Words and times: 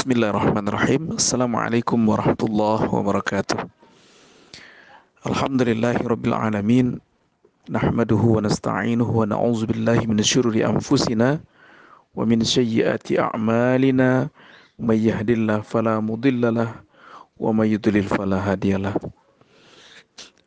بسم 0.00 0.16
الله 0.16 0.30
الرحمن 0.32 0.64
الرحيم 0.68 1.02
السلام 1.20 1.52
عليكم 1.56 2.08
ورحمة 2.08 2.40
الله 2.42 2.80
وبركاته 2.94 3.56
الحمد 5.28 5.60
لله 5.62 5.96
رب 6.00 6.24
العالمين 6.26 6.86
نحمده 7.68 8.16
ونستعينه 8.36 9.04
ونعوذ 9.04 9.60
بالله 9.68 10.00
من 10.08 10.16
شرور 10.24 10.56
أنفسنا 10.56 11.40
ومن 12.16 12.38
سيئات 12.48 13.12
أعمالنا 13.12 14.28
من 14.80 14.96
يهد 14.96 15.30
الله 15.36 15.60
فلا 15.68 16.00
مضل 16.00 16.48
له 16.48 16.80
ومن 17.36 17.66
يضلل 17.68 18.02
فلا 18.08 18.40
هادي 18.56 18.80
له 18.80 18.96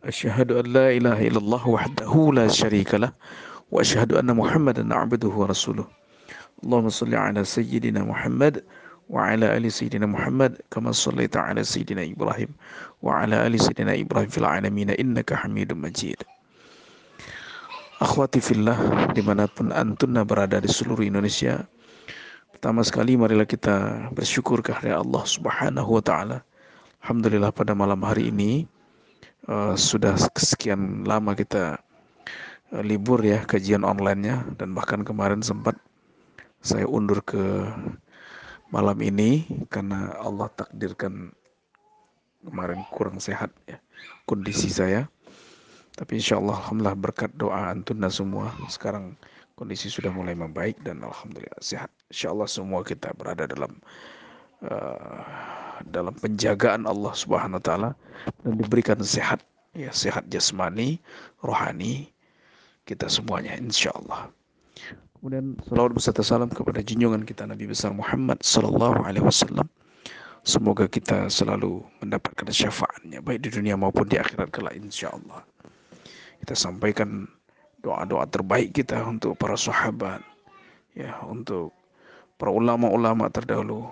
أشهد 0.02 0.50
أن 0.52 0.66
لا 0.74 0.90
إله 0.98 1.28
إلا 1.30 1.38
الله 1.38 1.64
وحده 1.70 2.14
لا 2.34 2.48
شريك 2.50 2.98
له 2.98 3.14
وأشهد 3.70 4.18
أن 4.18 4.34
محمدا 4.34 4.82
عبده 4.90 5.30
ورسوله 5.30 5.86
اللهم 6.66 6.90
صل 6.90 7.14
على 7.16 7.46
سيدنا 7.46 8.02
محمد 8.02 8.66
وعلى 9.09 9.57
آل 9.57 9.65
سيدنا 9.73 10.07
محمد 10.07 10.61
كما 10.69 10.93
صليت 10.93 11.37
على 11.37 11.65
سيدنا 11.65 12.05
إبراهيم 12.13 12.49
وعلى 13.03 13.47
آل 13.47 13.57
سيدنا 13.61 13.97
إبراهيم 14.05 14.29
في 14.29 14.39
العالمين 14.39 14.91
إنك 15.01 15.33
حميد 15.35 15.73
مجيد 15.73 16.21
Akhwati 17.99 18.39
fillah 18.39 18.79
dimanapun 19.11 19.75
antuna 19.75 20.23
berada 20.23 20.63
di 20.63 20.71
seluruh 20.71 21.03
Indonesia 21.03 21.67
Pertama 22.55 22.87
sekali 22.87 23.19
marilah 23.19 23.43
kita 23.43 24.07
bersyukur 24.15 24.63
kepada 24.63 25.03
Allah 25.03 25.27
subhanahu 25.27 25.99
wa 25.99 26.03
ta'ala 26.07 26.39
Alhamdulillah 27.03 27.51
pada 27.51 27.75
malam 27.75 27.99
hari 28.07 28.31
ini 28.31 28.71
uh, 29.51 29.75
Sudah 29.75 30.15
sekian 30.39 31.03
lama 31.11 31.35
kita 31.35 31.83
uh, 32.71 32.83
libur 32.87 33.19
ya 33.19 33.43
kajian 33.43 33.83
online-nya 33.83 34.47
Dan 34.55 34.79
bahkan 34.79 35.03
kemarin 35.03 35.43
sempat 35.43 35.75
saya 36.63 36.87
undur 36.87 37.19
ke 37.27 37.67
malam 38.74 38.98
ini 39.06 39.46
karena 39.70 40.18
Allah 40.18 40.50
takdirkan 40.50 41.30
kemarin 42.42 42.82
kurang 42.90 43.22
sehat 43.22 43.54
ya 43.70 43.78
kondisi 44.26 44.74
saya. 44.74 45.06
Tapi 45.94 46.18
insya 46.18 46.42
Allah 46.42 46.58
Alhamdulillah 46.58 46.98
berkat 46.98 47.30
doa 47.38 47.70
antuna 47.70 48.10
semua 48.10 48.50
sekarang 48.66 49.14
kondisi 49.54 49.94
sudah 49.94 50.10
mulai 50.10 50.34
membaik 50.34 50.82
dan 50.82 51.06
Alhamdulillah 51.06 51.62
sehat. 51.62 51.94
Insya 52.10 52.34
Allah 52.34 52.50
semua 52.50 52.82
kita 52.82 53.14
berada 53.14 53.46
dalam 53.46 53.78
uh, 54.66 55.22
dalam 55.86 56.18
penjagaan 56.18 56.90
Allah 56.90 57.14
Subhanahu 57.14 57.62
Wa 57.62 57.66
Taala 57.70 57.90
dan 58.42 58.58
diberikan 58.58 58.98
sehat 59.06 59.46
ya 59.78 59.94
sehat 59.94 60.26
jasmani, 60.34 60.98
rohani 61.46 62.10
kita 62.90 63.06
semuanya 63.06 63.54
insya 63.54 63.94
Allah. 63.94 64.34
Kemudian 65.24 65.56
salawat 65.72 65.96
beserta 65.96 66.20
salam 66.20 66.52
kepada 66.52 66.84
junjungan 66.84 67.24
kita 67.24 67.48
Nabi 67.48 67.72
besar 67.72 67.96
Muhammad 67.96 68.44
sallallahu 68.44 69.08
alaihi 69.08 69.24
wasallam. 69.24 69.72
Semoga 70.44 70.84
kita 70.84 71.32
selalu 71.32 71.80
mendapatkan 72.04 72.44
syafaatnya 72.52 73.24
baik 73.24 73.40
di 73.40 73.56
dunia 73.56 73.80
maupun 73.80 74.04
di 74.04 74.20
akhirat 74.20 74.52
kelak 74.52 74.76
insyaallah. 74.76 75.48
Kita 76.44 76.60
sampaikan 76.60 77.24
doa-doa 77.80 78.28
terbaik 78.28 78.76
kita 78.76 79.00
untuk 79.08 79.40
para 79.40 79.56
sahabat 79.56 80.20
ya 80.92 81.16
untuk 81.24 81.72
para 82.36 82.52
ulama-ulama 82.52 83.32
terdahulu 83.32 83.88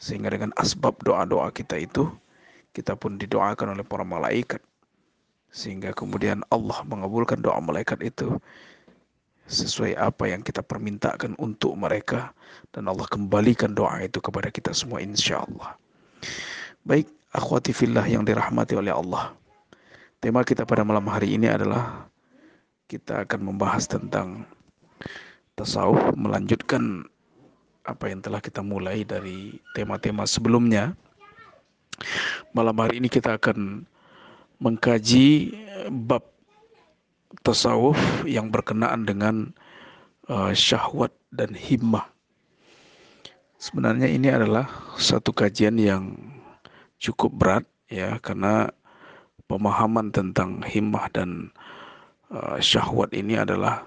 sehingga 0.00 0.32
dengan 0.32 0.56
asbab 0.56 0.96
doa-doa 1.04 1.52
kita 1.52 1.84
itu 1.84 2.08
kita 2.72 2.96
pun 2.96 3.20
didoakan 3.20 3.76
oleh 3.76 3.84
para 3.84 4.08
malaikat 4.08 4.64
sehingga 5.52 5.92
kemudian 5.92 6.40
Allah 6.48 6.80
mengabulkan 6.88 7.44
doa 7.44 7.60
malaikat 7.60 8.00
itu 8.00 8.40
sesuai 9.46 9.94
apa 9.94 10.26
yang 10.26 10.42
kita 10.42 10.62
permintakan 10.62 11.38
untuk 11.38 11.78
mereka 11.78 12.34
dan 12.74 12.90
Allah 12.90 13.06
kembalikan 13.06 13.72
doa 13.72 14.02
itu 14.02 14.18
kepada 14.18 14.50
kita 14.50 14.74
semua 14.74 14.98
insya 14.98 15.42
Allah. 15.46 15.78
Baik, 16.82 17.06
akhwati 17.30 17.70
fillah 17.70 18.06
yang 18.06 18.26
dirahmati 18.26 18.74
oleh 18.74 18.90
Allah. 18.90 19.34
Tema 20.18 20.42
kita 20.42 20.66
pada 20.66 20.82
malam 20.82 21.06
hari 21.06 21.38
ini 21.38 21.46
adalah 21.46 22.10
kita 22.90 23.26
akan 23.26 23.54
membahas 23.54 23.86
tentang 23.86 24.46
tasawuf 25.54 26.14
melanjutkan 26.14 27.06
apa 27.86 28.10
yang 28.10 28.18
telah 28.18 28.42
kita 28.42 28.60
mulai 28.66 29.06
dari 29.06 29.62
tema-tema 29.72 30.26
sebelumnya. 30.26 30.94
Malam 32.50 32.76
hari 32.82 32.98
ini 32.98 33.06
kita 33.06 33.38
akan 33.38 33.86
mengkaji 34.58 35.54
bab 35.90 36.35
tasawuf 37.42 37.98
yang 38.24 38.50
berkenaan 38.50 39.06
dengan 39.06 39.54
uh, 40.30 40.52
syahwat 40.52 41.12
dan 41.34 41.52
himmah. 41.54 42.06
Sebenarnya 43.56 44.06
ini 44.06 44.28
adalah 44.28 44.68
satu 45.00 45.32
kajian 45.32 45.80
yang 45.80 46.16
cukup 47.00 47.32
berat 47.34 47.64
ya 47.88 48.20
karena 48.20 48.68
pemahaman 49.48 50.12
tentang 50.12 50.60
himmah 50.62 51.08
dan 51.14 51.50
uh, 52.30 52.58
syahwat 52.60 53.14
ini 53.16 53.38
adalah 53.40 53.86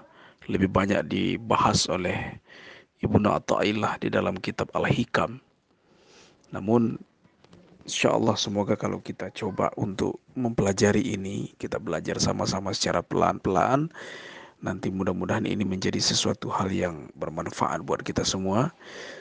lebih 0.50 0.72
banyak 0.72 1.06
dibahas 1.06 1.86
oleh 1.86 2.40
Ibnu 3.00 3.28
Athaillah 3.30 3.96
di 4.02 4.12
dalam 4.12 4.36
kitab 4.36 4.68
Al-Hikam. 4.76 5.40
Namun 6.52 6.98
Insya 7.90 8.14
Allah 8.14 8.38
semoga 8.38 8.78
kalau 8.78 9.02
kita 9.02 9.34
coba 9.34 9.74
untuk 9.74 10.22
mempelajari 10.38 11.02
ini, 11.10 11.50
kita 11.58 11.82
belajar 11.82 12.22
sama-sama 12.22 12.70
secara 12.70 13.02
pelan-pelan, 13.02 13.90
nanti 14.62 14.94
mudah-mudahan 14.94 15.42
ini 15.42 15.66
menjadi 15.66 15.98
sesuatu 15.98 16.54
hal 16.54 16.70
yang 16.70 17.10
bermanfaat 17.18 17.82
buat 17.82 18.06
kita 18.06 18.22
semua, 18.22 18.70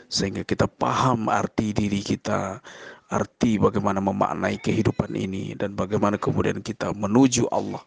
sehingga 0.05 0.45
kita 0.45 0.69
paham 0.69 1.33
arti 1.33 1.73
diri 1.73 1.97
kita, 2.05 2.61
arti 3.09 3.57
bagaimana 3.57 3.97
memaknai 4.05 4.61
kehidupan 4.61 5.17
ini, 5.17 5.57
dan 5.57 5.73
bagaimana 5.73 6.21
kemudian 6.21 6.61
kita 6.61 6.93
menuju 6.93 7.49
Allah. 7.49 7.81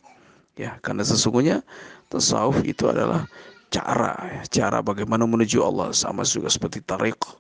Ya, 0.59 0.83
karena 0.83 1.07
sesungguhnya 1.07 1.63
tasawuf 2.11 2.59
itu 2.67 2.91
adalah 2.91 3.31
cara, 3.71 4.19
cara 4.51 4.83
bagaimana 4.83 5.31
menuju 5.31 5.63
Allah 5.63 5.95
sama 5.95 6.27
juga 6.27 6.51
seperti 6.51 6.83
tariqah, 6.83 7.39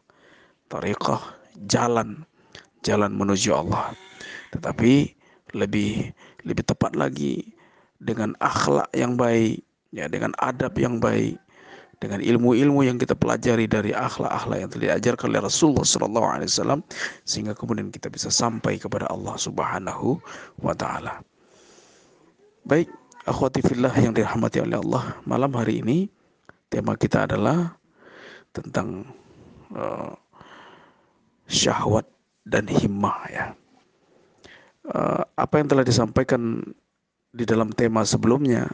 tariqah 0.70 1.42
jalan 1.66 2.22
jalan 2.82 3.14
menuju 3.14 3.50
Allah. 3.54 3.94
Tetapi 4.52 5.14
lebih 5.56 6.12
lebih 6.44 6.64
tepat 6.66 6.98
lagi 6.98 7.54
dengan 8.02 8.34
akhlak 8.42 8.90
yang 8.92 9.14
baik, 9.14 9.62
ya 9.94 10.10
dengan 10.10 10.34
adab 10.42 10.74
yang 10.76 10.98
baik, 10.98 11.38
dengan 12.02 12.18
ilmu-ilmu 12.18 12.82
yang 12.82 12.98
kita 12.98 13.14
pelajari 13.14 13.70
dari 13.70 13.94
akhlak-akhlak 13.94 14.58
yang 14.58 14.70
telah 14.74 14.84
diajarkan 14.90 15.26
oleh 15.30 15.42
Rasulullah 15.46 15.86
sallallahu 15.86 16.26
alaihi 16.26 16.50
wasallam 16.50 16.80
sehingga 17.22 17.54
kemudian 17.54 17.94
kita 17.94 18.10
bisa 18.10 18.26
sampai 18.26 18.82
kepada 18.82 19.06
Allah 19.06 19.38
Subhanahu 19.38 20.18
wa 20.58 20.74
taala. 20.74 21.22
Baik, 22.66 22.90
akhwati 23.22 23.62
fillah 23.62 23.94
yang 23.94 24.10
dirahmati 24.10 24.58
oleh 24.66 24.82
Allah, 24.82 25.14
malam 25.22 25.54
hari 25.54 25.78
ini 25.78 26.10
tema 26.66 26.98
kita 26.98 27.30
adalah 27.30 27.78
tentang 28.50 29.06
uh, 29.70 30.10
syahwat 31.46 32.11
dan 32.42 32.66
himmah 32.66 33.20
ya. 33.30 33.44
Uh, 34.82 35.22
apa 35.38 35.62
yang 35.62 35.70
telah 35.70 35.86
disampaikan 35.86 36.58
di 37.30 37.46
dalam 37.46 37.70
tema 37.70 38.02
sebelumnya 38.02 38.66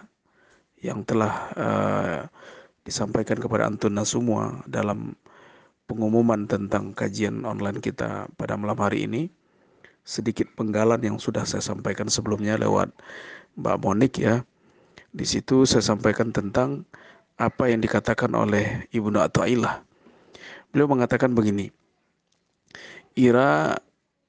yang 0.81 1.05
telah 1.05 1.53
uh, 1.53 2.21
disampaikan 2.83 3.37
kepada 3.37 3.69
antuna 3.69 4.09
semua 4.09 4.65
dalam 4.65 5.12
pengumuman 5.84 6.49
tentang 6.49 6.97
kajian 6.97 7.45
online 7.45 7.84
kita 7.84 8.28
pada 8.41 8.57
malam 8.57 8.81
hari 8.81 9.05
ini 9.05 9.28
sedikit 10.09 10.49
penggalan 10.57 11.05
yang 11.05 11.17
sudah 11.21 11.45
saya 11.45 11.61
sampaikan 11.61 12.09
sebelumnya 12.09 12.57
lewat 12.57 12.89
Mbak 13.60 13.77
Monik 13.84 14.15
ya. 14.16 14.41
Di 15.13 15.28
situ 15.28 15.69
saya 15.69 15.84
sampaikan 15.84 16.33
tentang 16.33 16.89
apa 17.37 17.69
yang 17.69 17.84
dikatakan 17.84 18.33
oleh 18.33 18.89
Ibnu 18.89 19.21
Athaillah. 19.21 19.84
Beliau 20.72 20.89
mengatakan 20.89 21.37
begini, 21.37 21.69
ira 23.18 23.74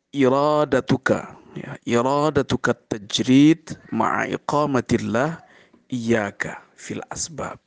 iradatuka. 0.09 1.38
Ya 1.53 1.77
iradatuka 1.86 2.74
tajrid 2.89 3.77
ma'a 3.94 4.25
iqamatillah 4.33 5.45
iyyaka 5.94 6.65
fil 6.74 7.06
asbab. 7.13 7.62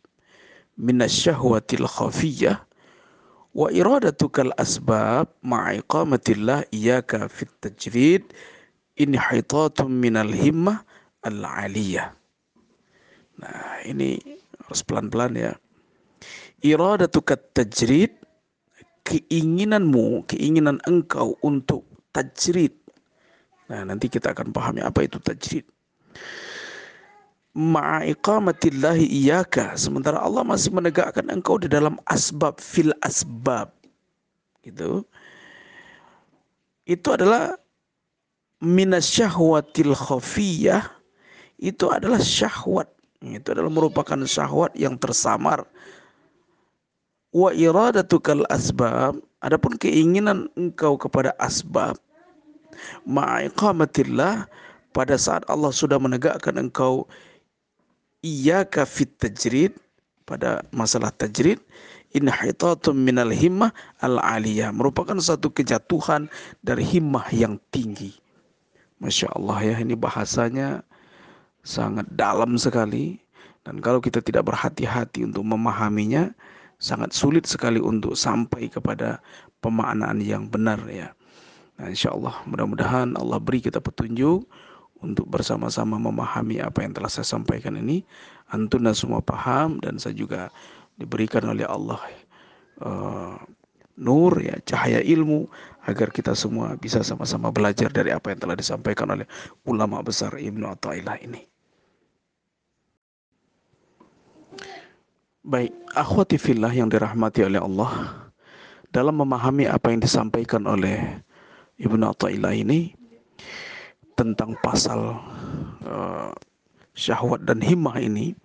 Min 0.75 0.99
asyahwatil 1.07 1.87
khafiyyah 1.87 2.63
wa 3.55 3.69
iradatukal 3.71 4.51
asbab 4.59 5.31
ma'a 5.45 5.79
iqamatillah 5.79 6.67
iyyaka 6.75 7.31
fit 7.31 7.53
tajrid 7.63 8.27
inhitatun 8.99 9.93
minal 9.93 10.31
himmah 10.31 10.83
al 11.23 11.39
aliyah. 11.43 12.11
Nah 13.39 13.83
ini 13.87 14.19
harus 14.67 14.83
pelan-pelan 14.83 15.37
ya. 15.37 15.53
Iradatukat 16.63 17.53
tajrid 17.53 18.15
keinginanmu, 19.07 20.27
keinginan 20.31 20.79
engkau 20.87 21.35
untuk 21.43 21.87
tajrid. 22.15 22.75
Nah, 23.71 23.87
nanti 23.89 24.07
kita 24.07 24.35
akan 24.35 24.53
pahami 24.53 24.85
apa 24.85 25.05
itu 25.07 25.17
tajrid. 25.19 25.67
Ma'iqamatillahi 27.53 29.05
iyaka. 29.05 29.77
Sementara 29.77 30.21
Allah 30.25 30.41
masih 30.45 30.73
menegakkan 30.73 31.29
engkau 31.29 31.61
di 31.61 31.69
dalam 31.69 32.01
asbab 32.09 32.57
fil 32.61 32.93
asbab. 33.05 33.69
Gitu. 34.63 35.03
itu 36.87 37.09
adalah 37.11 37.59
minasyahwatil 38.63 39.95
khafiyah 39.95 40.87
itu 41.59 41.91
adalah 41.91 42.23
syahwat 42.23 42.87
itu 43.23 43.49
adalah 43.51 43.71
merupakan 43.71 44.19
syahwat 44.23 44.71
yang 44.79 44.95
tersamar 44.99 45.67
wa 47.33 47.51
iradatukal 47.53 48.45
asbab 48.53 49.17
adapun 49.41 49.77
keinginan 49.81 50.53
engkau 50.57 51.01
kepada 51.01 51.33
asbab 51.41 51.97
ma'iqamatillah 53.09 54.47
pada 54.93 55.17
saat 55.17 55.43
Allah 55.49 55.73
sudah 55.73 55.97
menegakkan 55.97 56.61
engkau 56.61 57.09
iyyaka 58.21 58.85
fit 58.85 59.11
tajrid 59.17 59.73
pada 60.29 60.63
masalah 60.71 61.11
tajrid 61.17 61.59
inhitatum 62.13 62.95
minal 62.95 63.33
himmah 63.33 63.73
al 64.05 64.21
aliyah 64.21 64.71
merupakan 64.71 65.17
satu 65.17 65.49
kejatuhan 65.49 66.29
dari 66.61 66.85
himmah 66.85 67.27
yang 67.33 67.57
tinggi. 67.73 68.13
Masya 69.03 69.35
Allah 69.35 69.59
ya 69.75 69.77
ini 69.83 69.99
bahasanya 69.99 70.87
sangat 71.67 72.07
dalam 72.15 72.55
sekali. 72.61 73.19
Dan 73.63 73.79
kalau 73.79 74.03
kita 74.03 74.19
tidak 74.19 74.51
berhati-hati 74.51 75.23
untuk 75.23 75.47
memahaminya 75.47 76.35
sangat 76.83 77.15
sulit 77.15 77.47
sekali 77.47 77.79
untuk 77.79 78.19
sampai 78.19 78.67
kepada 78.67 79.23
pemaknaan 79.63 80.19
yang 80.19 80.51
benar 80.51 80.83
ya. 80.91 81.15
Nah, 81.79 81.87
insya 81.87 82.11
Allah 82.11 82.43
mudah-mudahan 82.51 83.15
Allah 83.15 83.39
beri 83.39 83.63
kita 83.63 83.79
petunjuk 83.79 84.43
untuk 84.99 85.27
bersama-sama 85.31 85.95
memahami 85.95 86.59
apa 86.59 86.83
yang 86.83 86.91
telah 86.91 87.07
saya 87.07 87.27
sampaikan 87.27 87.79
ini. 87.79 88.03
Antuna 88.51 88.93
semua 88.99 89.23
paham 89.23 89.79
dan 89.79 90.03
saya 90.03 90.19
juga 90.19 90.51
diberikan 90.99 91.47
oleh 91.47 91.65
Allah 91.65 92.03
uh, 92.83 93.39
nur 93.97 94.43
ya 94.43 94.59
cahaya 94.67 94.99
ilmu 95.01 95.47
agar 95.87 96.11
kita 96.11 96.35
semua 96.35 96.75
bisa 96.77 97.01
sama-sama 97.07 97.55
belajar 97.55 97.89
dari 97.95 98.11
apa 98.11 98.35
yang 98.35 98.43
telah 98.43 98.57
disampaikan 98.59 99.07
oleh 99.15 99.27
ulama 99.67 100.03
besar 100.03 100.35
Ibnu 100.35 100.67
Athaillah 100.67 101.23
ini. 101.23 101.52
Baik, 105.43 105.75
akhwati 105.99 106.39
yang 106.71 106.87
dirahmati 106.87 107.43
oleh 107.43 107.59
Allah, 107.59 108.15
dalam 108.95 109.19
memahami 109.27 109.67
apa 109.67 109.91
yang 109.91 109.99
disampaikan 109.99 110.63
oleh 110.71 111.19
Ibnu 111.83 112.07
Athaillah 112.07 112.55
ini 112.55 112.95
tentang 114.15 114.55
pasal 114.63 115.19
uh, 115.83 116.31
syahwat 116.95 117.43
dan 117.43 117.59
himmah 117.59 117.99
ini, 117.99 118.39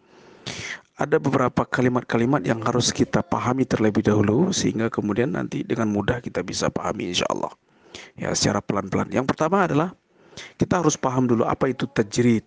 ada 0.97 1.21
beberapa 1.21 1.69
kalimat-kalimat 1.69 2.41
yang 2.41 2.65
harus 2.65 2.89
kita 2.89 3.21
pahami 3.21 3.69
terlebih 3.69 4.01
dahulu 4.01 4.49
sehingga 4.49 4.89
kemudian 4.89 5.37
nanti 5.37 5.61
dengan 5.61 5.93
mudah 5.93 6.17
kita 6.17 6.41
bisa 6.41 6.73
pahami 6.73 7.13
insya 7.13 7.29
Allah 7.29 7.53
ya 8.17 8.33
secara 8.33 8.57
pelan-pelan. 8.57 9.13
Yang 9.13 9.37
pertama 9.37 9.69
adalah 9.69 9.93
kita 10.57 10.81
harus 10.81 10.97
paham 10.97 11.29
dulu 11.29 11.45
apa 11.45 11.69
itu 11.69 11.85
tajrid 11.85 12.41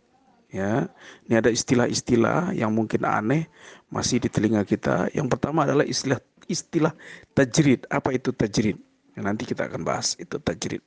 ya. 0.50 0.86
Ini 1.26 1.40
ada 1.40 1.50
istilah-istilah 1.50 2.54
yang 2.54 2.74
mungkin 2.74 3.06
aneh 3.06 3.46
masih 3.88 4.22
di 4.22 4.28
telinga 4.30 4.62
kita. 4.66 5.10
Yang 5.14 5.38
pertama 5.38 5.64
adalah 5.66 5.86
istilah 5.86 6.18
istilah 6.50 6.92
tajrid. 7.34 7.86
Apa 7.90 8.14
itu 8.14 8.34
tajrid? 8.34 8.76
Ya, 9.14 9.20
nanti 9.22 9.46
kita 9.46 9.66
akan 9.66 9.82
bahas 9.86 10.14
itu 10.18 10.38
tajrid. 10.42 10.82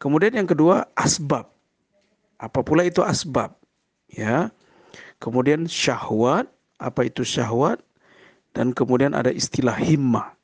Kemudian 0.00 0.36
yang 0.36 0.48
kedua 0.48 0.88
asbab. 0.96 1.48
Apa 2.36 2.60
pula 2.60 2.84
itu 2.84 3.00
asbab? 3.00 3.56
Ya. 4.12 4.52
Kemudian 5.20 5.64
syahwat, 5.64 6.44
apa 6.76 7.08
itu 7.08 7.24
syahwat 7.24 7.80
dan 8.52 8.76
kemudian 8.76 9.16
ada 9.16 9.32
istilah 9.32 9.74
himmah. 9.74 10.36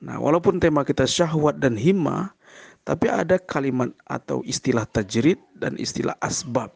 Nah, 0.00 0.16
walaupun 0.16 0.60
tema 0.60 0.84
kita 0.84 1.04
syahwat 1.04 1.60
dan 1.60 1.76
himmah, 1.76 2.32
tapi 2.84 3.12
ada 3.12 3.36
kalimat 3.36 3.92
atau 4.08 4.40
istilah 4.48 4.88
tajrid 4.88 5.36
dan 5.56 5.76
istilah 5.76 6.16
asbab. 6.24 6.72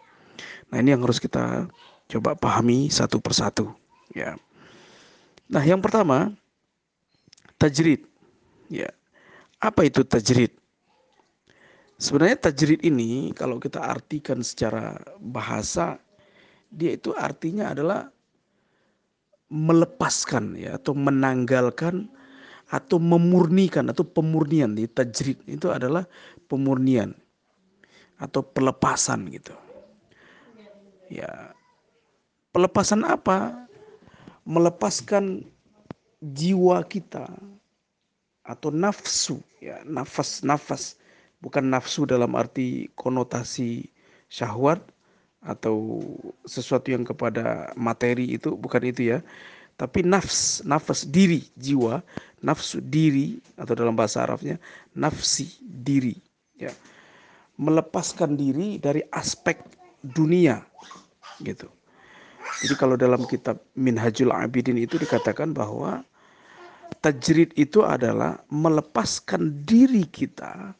Nah, 0.75 0.83
ini 0.83 0.91
yang 0.91 1.07
harus 1.07 1.23
kita 1.23 1.71
coba 2.11 2.35
pahami 2.35 2.91
satu 2.91 3.23
persatu, 3.23 3.71
ya. 4.11 4.35
Nah, 5.47 5.63
yang 5.63 5.79
pertama 5.79 6.35
tajrid. 7.63 8.03
Ya. 8.67 8.91
Apa 9.63 9.87
itu 9.87 10.03
tajrid? 10.03 10.51
Sebenarnya 11.95 12.51
tajrid 12.51 12.83
ini 12.83 13.31
kalau 13.39 13.63
kita 13.63 13.79
artikan 13.79 14.43
secara 14.43 14.99
bahasa 15.23 15.95
dia 16.75 16.99
itu 16.99 17.15
artinya 17.15 17.71
adalah 17.71 18.11
melepaskan 19.47 20.59
ya 20.59 20.75
atau 20.75 20.91
menanggalkan 20.99 22.11
atau 22.67 22.99
memurnikan 22.99 23.87
atau 23.95 24.03
pemurnian 24.03 24.75
di 24.75 24.91
tajrid 24.91 25.39
itu 25.47 25.71
adalah 25.71 26.03
pemurnian 26.51 27.15
atau 28.19 28.43
pelepasan 28.43 29.31
gitu. 29.31 29.55
Ya. 31.15 31.55
Pelepasan 32.51 33.07
apa? 33.07 33.55
Melepaskan 34.43 35.47
jiwa 36.21 36.83
kita 36.85 37.31
atau 38.45 38.69
nafsu 38.69 39.41
ya, 39.65 39.81
nafas-nafas 39.89 41.01
bukan 41.41 41.65
nafsu 41.65 42.05
dalam 42.05 42.33
arti 42.37 42.93
konotasi 42.97 43.89
syahwat 44.29 44.81
atau 45.45 46.01
sesuatu 46.49 46.89
yang 46.93 47.05
kepada 47.05 47.73
materi 47.77 48.33
itu 48.33 48.57
bukan 48.57 48.81
itu 48.89 49.17
ya 49.17 49.19
tapi 49.77 50.01
nafs 50.01 50.65
nafas 50.65 51.05
diri 51.05 51.45
jiwa 51.61 52.01
nafsu 52.41 52.81
diri 52.81 53.41
atau 53.61 53.77
dalam 53.77 53.93
bahasa 53.93 54.25
Arabnya 54.25 54.57
nafsi 54.97 55.53
diri 55.61 56.17
ya 56.57 56.73
melepaskan 57.61 58.41
diri 58.41 58.81
dari 58.81 59.05
aspek 59.13 59.61
dunia 60.01 60.65
gitu 61.43 61.67
jadi 62.63 62.75
kalau 62.79 62.95
dalam 62.95 63.25
kitab 63.27 63.59
Minhajul 63.75 64.31
Abidin 64.31 64.79
itu 64.79 65.01
dikatakan 65.01 65.51
bahwa 65.51 66.05
tajrid 67.01 67.51
itu 67.59 67.83
adalah 67.83 68.39
melepaskan 68.53 69.65
diri 69.67 70.07
kita 70.07 70.77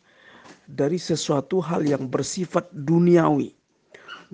dari 0.69 1.01
sesuatu 1.01 1.59
hal 1.59 1.83
yang 1.85 2.07
bersifat 2.07 2.69
duniawi 2.71 3.57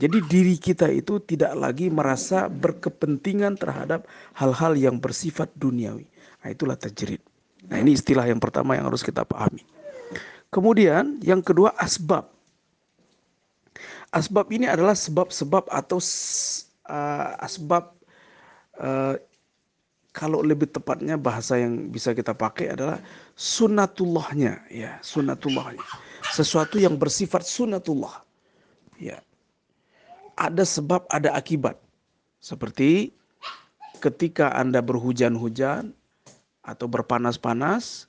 jadi 0.00 0.16
diri 0.32 0.56
kita 0.56 0.88
itu 0.88 1.20
tidak 1.28 1.52
lagi 1.60 1.92
merasa 1.92 2.48
berkepentingan 2.48 3.60
terhadap 3.60 4.08
hal-hal 4.32 4.72
yang 4.72 4.96
bersifat 4.96 5.52
duniawi. 5.60 6.08
Nah, 6.40 6.48
itulah 6.48 6.72
tajrid. 6.78 7.20
Nah, 7.68 7.76
ini 7.84 7.92
istilah 7.92 8.24
yang 8.24 8.40
pertama 8.40 8.80
yang 8.80 8.88
harus 8.88 9.04
kita 9.04 9.28
pahami. 9.28 9.60
Kemudian 10.48 11.20
yang 11.20 11.44
kedua 11.44 11.76
asbab. 11.76 12.32
Asbab 14.10 14.50
ini 14.50 14.66
adalah 14.66 14.98
sebab-sebab 14.98 15.70
atau 15.70 16.02
uh, 16.90 17.38
asbab 17.38 17.94
uh, 18.82 19.14
kalau 20.10 20.42
lebih 20.42 20.66
tepatnya 20.66 21.14
bahasa 21.14 21.54
yang 21.62 21.94
bisa 21.94 22.10
kita 22.10 22.34
pakai 22.34 22.74
adalah 22.74 22.98
sunatullahnya. 23.38 24.66
Ya 24.66 24.98
sunatullahnya. 24.98 25.82
Sesuatu 26.34 26.82
yang 26.82 26.98
bersifat 26.98 27.46
sunatullah. 27.46 28.26
Ya. 28.98 29.22
Ada 30.34 30.66
sebab, 30.66 31.06
ada 31.12 31.30
akibat. 31.38 31.78
Seperti 32.42 33.14
ketika 34.02 34.50
Anda 34.56 34.82
berhujan-hujan 34.82 35.92
atau 36.64 36.86
berpanas-panas, 36.88 38.08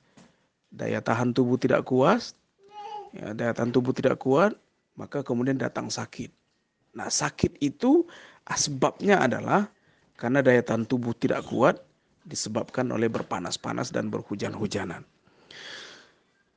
daya 0.72 1.04
tahan 1.04 1.36
tubuh 1.36 1.60
tidak 1.60 1.84
kuat, 1.84 2.32
ya, 3.12 3.36
daya 3.36 3.52
tahan 3.52 3.70
tubuh 3.70 3.92
tidak 3.92 4.16
kuat, 4.18 4.56
maka 4.96 5.24
kemudian 5.24 5.56
datang 5.56 5.88
sakit. 5.88 6.32
Nah, 6.92 7.08
sakit 7.08 7.56
itu 7.64 8.04
asbabnya 8.44 9.24
adalah 9.24 9.68
karena 10.16 10.44
daya 10.44 10.60
tahan 10.60 10.84
tubuh 10.84 11.16
tidak 11.16 11.48
kuat 11.48 11.80
disebabkan 12.28 12.86
oleh 12.94 13.10
berpanas-panas 13.10 13.90
dan 13.90 14.12
berhujan-hujanan. 14.12 15.02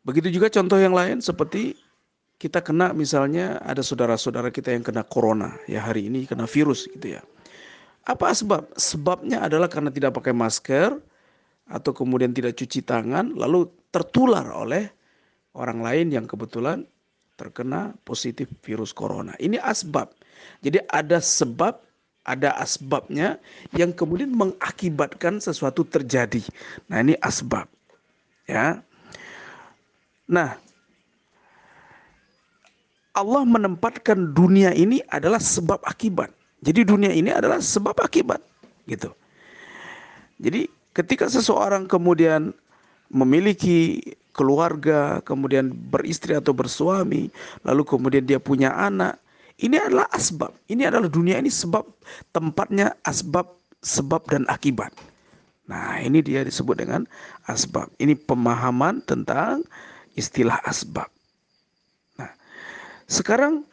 Begitu 0.05 0.29
juga 0.37 0.53
contoh 0.53 0.77
yang 0.77 0.93
lain 0.93 1.17
seperti 1.17 1.73
kita 2.37 2.61
kena 2.61 2.93
misalnya 2.93 3.57
ada 3.63 3.81
saudara-saudara 3.81 4.53
kita 4.53 4.75
yang 4.75 4.85
kena 4.85 5.01
corona 5.01 5.57
ya 5.65 5.81
hari 5.81 6.11
ini 6.11 6.29
kena 6.29 6.45
virus 6.45 6.85
gitu 6.91 7.17
ya. 7.17 7.21
Apa 8.05 8.29
sebab? 8.29 8.69
Sebabnya 8.77 9.49
adalah 9.49 9.65
karena 9.65 9.89
tidak 9.89 10.13
pakai 10.13 10.29
masker 10.29 10.93
atau 11.65 11.91
kemudian 11.95 12.29
tidak 12.29 12.53
cuci 12.53 12.85
tangan 12.85 13.33
lalu 13.33 13.65
tertular 13.89 14.45
oleh 14.53 14.85
orang 15.57 15.81
lain 15.81 16.13
yang 16.13 16.29
kebetulan 16.29 16.85
terkena 17.35 17.95
positif 18.07 18.47
virus 18.63 18.95
corona. 18.95 19.35
Ini 19.39 19.59
asbab. 19.61 20.11
Jadi 20.63 20.79
ada 20.91 21.19
sebab, 21.19 21.79
ada 22.25 22.57
asbabnya 22.57 23.37
yang 23.75 23.93
kemudian 23.93 24.33
mengakibatkan 24.33 25.37
sesuatu 25.37 25.85
terjadi. 25.85 26.41
Nah, 26.89 27.03
ini 27.03 27.13
asbab. 27.21 27.69
Ya. 28.49 28.81
Nah, 30.25 30.57
Allah 33.15 33.43
menempatkan 33.47 34.35
dunia 34.35 34.75
ini 34.75 34.99
adalah 35.13 35.39
sebab 35.39 35.79
akibat. 35.85 36.33
Jadi 36.65 36.81
dunia 36.81 37.13
ini 37.13 37.29
adalah 37.29 37.61
sebab 37.61 37.95
akibat, 38.01 38.41
gitu. 38.89 39.13
Jadi 40.41 40.65
ketika 40.97 41.29
seseorang 41.29 41.85
kemudian 41.85 42.51
memiliki 43.13 44.01
keluarga, 44.35 45.23
kemudian 45.23 45.71
beristri 45.71 46.35
atau 46.35 46.51
bersuami, 46.51 47.31
lalu 47.63 47.87
kemudian 47.87 48.27
dia 48.27 48.37
punya 48.37 48.75
anak. 48.75 49.15
Ini 49.55 49.79
adalah 49.87 50.11
asbab. 50.11 50.51
Ini 50.67 50.91
adalah 50.91 51.07
dunia 51.07 51.39
ini 51.39 51.47
sebab 51.47 51.87
tempatnya 52.35 52.91
asbab, 53.07 53.47
sebab 53.79 54.27
dan 54.27 54.43
akibat. 54.51 54.91
Nah, 55.65 55.97
ini 56.03 56.19
dia 56.19 56.43
disebut 56.43 56.75
dengan 56.75 57.07
asbab. 57.47 57.87
Ini 57.97 58.19
pemahaman 58.27 58.99
tentang 59.07 59.63
istilah 60.19 60.59
asbab. 60.67 61.07
Nah, 62.19 62.29
sekarang 63.07 63.63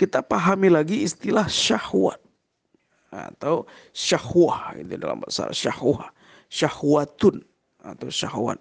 kita 0.00 0.24
pahami 0.24 0.72
lagi 0.72 1.04
istilah 1.04 1.44
syahwat 1.44 2.16
atau 3.12 3.68
syahwah 3.92 4.72
ini 4.78 4.96
dalam 4.96 5.20
bahasa 5.20 5.52
syahwah, 5.52 6.08
syahwatun 6.48 7.44
atau 7.84 8.08
syahwat. 8.08 8.56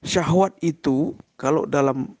Syahwat 0.00 0.56
itu 0.64 1.12
kalau 1.36 1.68
dalam 1.68 2.16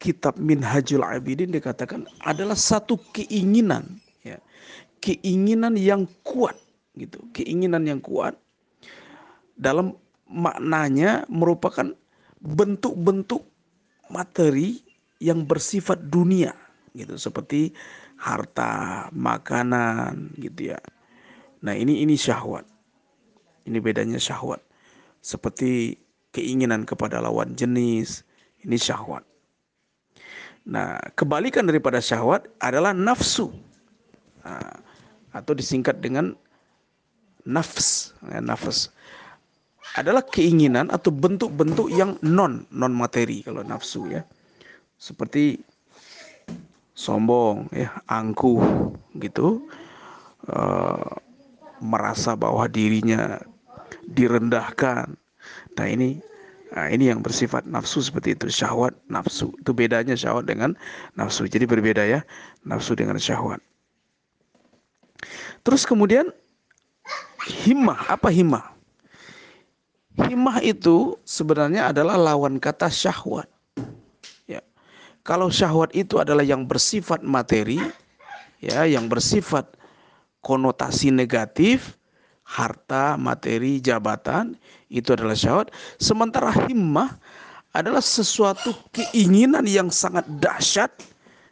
kitab 0.00 0.36
Minhajul 0.40 1.04
Abidin 1.04 1.52
dikatakan 1.52 2.08
adalah 2.24 2.56
satu 2.56 2.96
keinginan 3.12 4.00
ya. 4.24 4.40
Keinginan 5.04 5.76
yang 5.76 6.08
kuat 6.24 6.56
gitu. 6.96 7.20
Keinginan 7.36 7.84
yang 7.84 8.00
kuat 8.00 8.36
dalam 9.54 9.94
maknanya 10.28 11.28
merupakan 11.28 11.92
bentuk-bentuk 12.40 13.44
materi 14.08 14.80
yang 15.20 15.44
bersifat 15.48 16.00
dunia 16.08 16.52
gitu 16.92 17.16
seperti 17.16 17.72
harta, 18.20 19.08
makanan 19.12 20.32
gitu 20.38 20.72
ya. 20.72 20.80
Nah, 21.64 21.72
ini 21.72 22.04
ini 22.04 22.14
syahwat. 22.14 22.68
Ini 23.64 23.80
bedanya 23.80 24.20
syahwat. 24.20 24.60
Seperti 25.24 25.96
keinginan 26.34 26.82
kepada 26.82 27.22
lawan 27.22 27.54
jenis, 27.54 28.26
ini 28.66 28.74
syahwat. 28.74 29.22
Nah, 30.66 30.98
kebalikan 31.14 31.68
daripada 31.70 32.02
syahwat 32.02 32.50
adalah 32.58 32.90
nafsu. 32.90 33.54
Nah, 34.42 34.82
atau 35.30 35.54
disingkat 35.54 36.02
dengan 36.02 36.34
nafs, 37.46 38.16
ya, 38.26 38.42
nafs 38.42 38.90
adalah 39.94 40.26
keinginan 40.26 40.90
atau 40.90 41.14
bentuk-bentuk 41.14 41.86
yang 41.92 42.18
non 42.24 42.66
non 42.74 42.90
materi 42.90 43.46
kalau 43.46 43.62
nafsu 43.62 44.10
ya. 44.10 44.26
Seperti 44.98 45.60
sombong 46.96 47.70
ya, 47.70 47.94
angkuh 48.10 48.90
gitu. 49.20 49.62
Uh, 50.44 51.20
merasa 51.80 52.36
bahwa 52.36 52.68
dirinya 52.68 53.40
direndahkan 54.08 55.16
Nah 55.78 55.86
ini 55.90 56.22
Nah, 56.74 56.90
ini 56.90 57.06
yang 57.06 57.22
bersifat 57.22 57.70
nafsu 57.70 58.02
seperti 58.02 58.34
itu, 58.34 58.50
syahwat, 58.50 58.98
nafsu. 59.06 59.54
Itu 59.62 59.70
bedanya 59.70 60.18
syahwat 60.18 60.50
dengan 60.50 60.74
nafsu. 61.14 61.46
Jadi 61.46 61.70
berbeda 61.70 62.02
ya, 62.02 62.26
nafsu 62.66 62.98
dengan 62.98 63.14
syahwat. 63.14 63.62
Terus 65.62 65.86
kemudian 65.86 66.34
himmah, 67.46 68.10
apa 68.10 68.26
himmah? 68.26 68.74
Himmah 70.18 70.58
itu 70.66 71.14
sebenarnya 71.22 71.94
adalah 71.94 72.18
lawan 72.18 72.58
kata 72.58 72.90
syahwat. 72.90 73.46
Ya. 74.50 74.58
Kalau 75.22 75.54
syahwat 75.54 75.94
itu 75.94 76.18
adalah 76.18 76.42
yang 76.42 76.66
bersifat 76.66 77.22
materi, 77.22 77.78
ya, 78.58 78.82
yang 78.82 79.06
bersifat 79.06 79.78
konotasi 80.42 81.14
negatif, 81.14 81.94
harta, 82.44 83.16
materi, 83.16 83.80
jabatan, 83.80 84.54
itu 84.92 85.16
adalah 85.16 85.34
syahwat. 85.34 85.72
Sementara 85.96 86.52
himmah 86.68 87.16
adalah 87.74 88.04
sesuatu 88.04 88.70
keinginan 88.94 89.66
yang 89.66 89.90
sangat 89.90 90.22
dahsyat, 90.38 90.92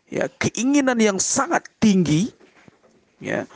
ya, 0.07 0.31
keinginan 0.39 1.01
yang 1.01 1.19
sangat 1.19 1.67
tinggi, 1.83 2.31
ya, 3.19 3.49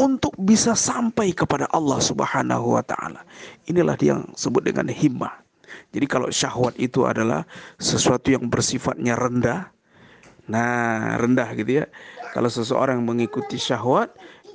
untuk 0.00 0.32
bisa 0.40 0.72
sampai 0.72 1.36
kepada 1.36 1.68
Allah 1.70 2.00
Subhanahu 2.00 2.80
wa 2.80 2.82
taala. 2.82 3.20
Inilah 3.68 4.00
yang 4.00 4.24
disebut 4.32 4.72
dengan 4.72 4.88
himmah. 4.88 5.44
Jadi 5.92 6.06
kalau 6.08 6.32
syahwat 6.32 6.74
itu 6.80 7.04
adalah 7.04 7.44
sesuatu 7.76 8.32
yang 8.32 8.48
bersifatnya 8.48 9.14
rendah. 9.14 9.68
Nah, 10.50 11.14
rendah 11.20 11.52
gitu 11.54 11.84
ya. 11.84 11.86
Kalau 12.34 12.50
seseorang 12.50 13.02
mengikuti 13.02 13.58
syahwat, 13.58 14.10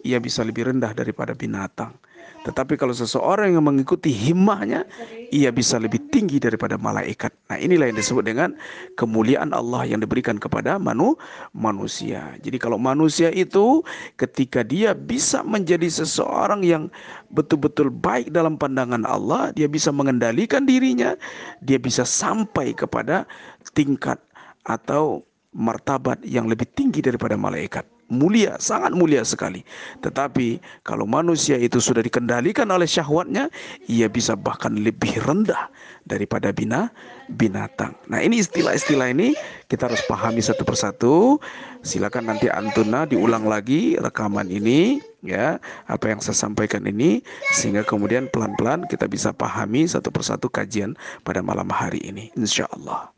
ia 0.06 0.22
bisa 0.22 0.46
lebih 0.46 0.70
rendah 0.70 0.94
daripada 0.94 1.34
binatang. 1.34 1.98
Tetapi 2.46 2.78
kalau 2.78 2.94
seseorang 2.94 3.58
yang 3.58 3.66
mengikuti 3.66 4.14
himmahnya, 4.14 4.86
ia 5.34 5.50
bisa 5.50 5.82
lebih 5.82 5.98
tinggi 6.14 6.38
daripada 6.38 6.78
malaikat. 6.78 7.34
Nah 7.50 7.58
inilah 7.58 7.90
yang 7.90 7.98
disebut 7.98 8.22
dengan 8.22 8.54
kemuliaan 9.02 9.50
Allah 9.50 9.90
yang 9.90 9.98
diberikan 9.98 10.38
kepada 10.38 10.78
manu, 10.78 11.18
manusia. 11.58 12.38
Jadi 12.46 12.62
kalau 12.62 12.78
manusia 12.78 13.34
itu 13.34 13.82
ketika 14.22 14.62
dia 14.62 14.94
bisa 14.94 15.42
menjadi 15.42 15.90
seseorang 15.90 16.62
yang 16.62 16.94
betul-betul 17.34 17.90
baik 17.90 18.30
dalam 18.30 18.62
pandangan 18.62 19.10
Allah, 19.10 19.50
dia 19.58 19.66
bisa 19.66 19.90
mengendalikan 19.90 20.70
dirinya, 20.70 21.18
dia 21.66 21.82
bisa 21.82 22.06
sampai 22.06 22.78
kepada 22.78 23.26
tingkat 23.74 24.22
atau 24.70 25.26
martabat 25.50 26.22
yang 26.22 26.46
lebih 26.46 26.70
tinggi 26.78 27.02
daripada 27.02 27.34
malaikat 27.34 27.95
mulia, 28.10 28.58
sangat 28.62 28.94
mulia 28.94 29.26
sekali. 29.26 29.66
Tetapi 30.02 30.62
kalau 30.86 31.10
manusia 31.10 31.58
itu 31.58 31.82
sudah 31.82 32.06
dikendalikan 32.06 32.70
oleh 32.70 32.86
syahwatnya, 32.86 33.50
ia 33.90 34.06
bisa 34.06 34.38
bahkan 34.38 34.78
lebih 34.78 35.18
rendah 35.26 35.70
daripada 36.06 36.54
bina 36.54 36.94
binatang. 37.26 37.98
Nah, 38.06 38.22
ini 38.22 38.42
istilah-istilah 38.42 39.10
ini 39.10 39.34
kita 39.66 39.90
harus 39.90 40.02
pahami 40.06 40.42
satu 40.46 40.62
persatu. 40.62 41.42
Silakan 41.82 42.30
nanti 42.30 42.50
Antuna 42.50 43.10
diulang 43.10 43.50
lagi 43.50 43.98
rekaman 43.98 44.50
ini 44.50 45.02
ya, 45.26 45.58
apa 45.90 46.14
yang 46.14 46.22
saya 46.22 46.38
sampaikan 46.38 46.86
ini 46.86 47.26
sehingga 47.58 47.82
kemudian 47.82 48.30
pelan-pelan 48.30 48.86
kita 48.86 49.10
bisa 49.10 49.34
pahami 49.34 49.90
satu 49.90 50.14
persatu 50.14 50.50
kajian 50.50 50.94
pada 51.26 51.42
malam 51.42 51.70
hari 51.74 52.02
ini 52.06 52.30
insyaallah. 52.38 53.10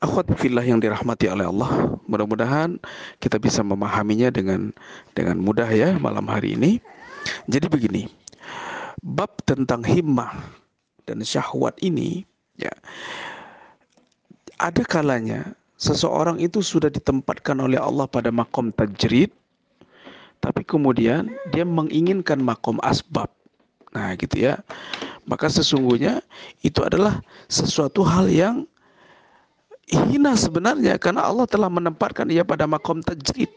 Akhwat 0.00 0.32
fillah 0.40 0.64
yang 0.64 0.80
dirahmati 0.80 1.28
oleh 1.28 1.44
Allah, 1.44 2.00
mudah-mudahan 2.08 2.80
kita 3.20 3.36
bisa 3.36 3.60
memahaminya 3.60 4.32
dengan 4.32 4.72
dengan 5.12 5.36
mudah 5.36 5.68
ya 5.68 5.92
malam 6.00 6.24
hari 6.24 6.56
ini. 6.56 6.80
Jadi 7.46 7.68
begini, 7.68 8.02
bab 9.04 9.28
tentang 9.44 9.84
himmah 9.84 10.32
dan 11.04 11.20
syahwat 11.20 11.76
ini 11.84 12.24
ya 12.56 12.72
ada 14.60 14.84
kalanya 14.84 15.56
seseorang 15.80 16.40
itu 16.40 16.60
sudah 16.60 16.92
ditempatkan 16.92 17.56
oleh 17.60 17.80
Allah 17.80 18.04
pada 18.04 18.28
makom 18.28 18.68
tajrid 18.72 19.32
tapi 20.40 20.64
kemudian 20.64 21.28
dia 21.52 21.68
menginginkan 21.68 22.40
makom 22.40 22.80
asbab. 22.80 23.28
Nah, 23.92 24.16
gitu 24.16 24.48
ya. 24.48 24.64
Maka 25.28 25.52
sesungguhnya 25.52 26.24
itu 26.64 26.80
adalah 26.80 27.20
sesuatu 27.52 28.00
hal 28.00 28.26
yang 28.32 28.64
hina 29.90 30.38
sebenarnya 30.38 30.96
karena 30.96 31.26
Allah 31.26 31.46
telah 31.50 31.66
menempatkan 31.66 32.30
ia 32.30 32.46
pada 32.46 32.64
makom 32.64 33.02
tajrid 33.02 33.50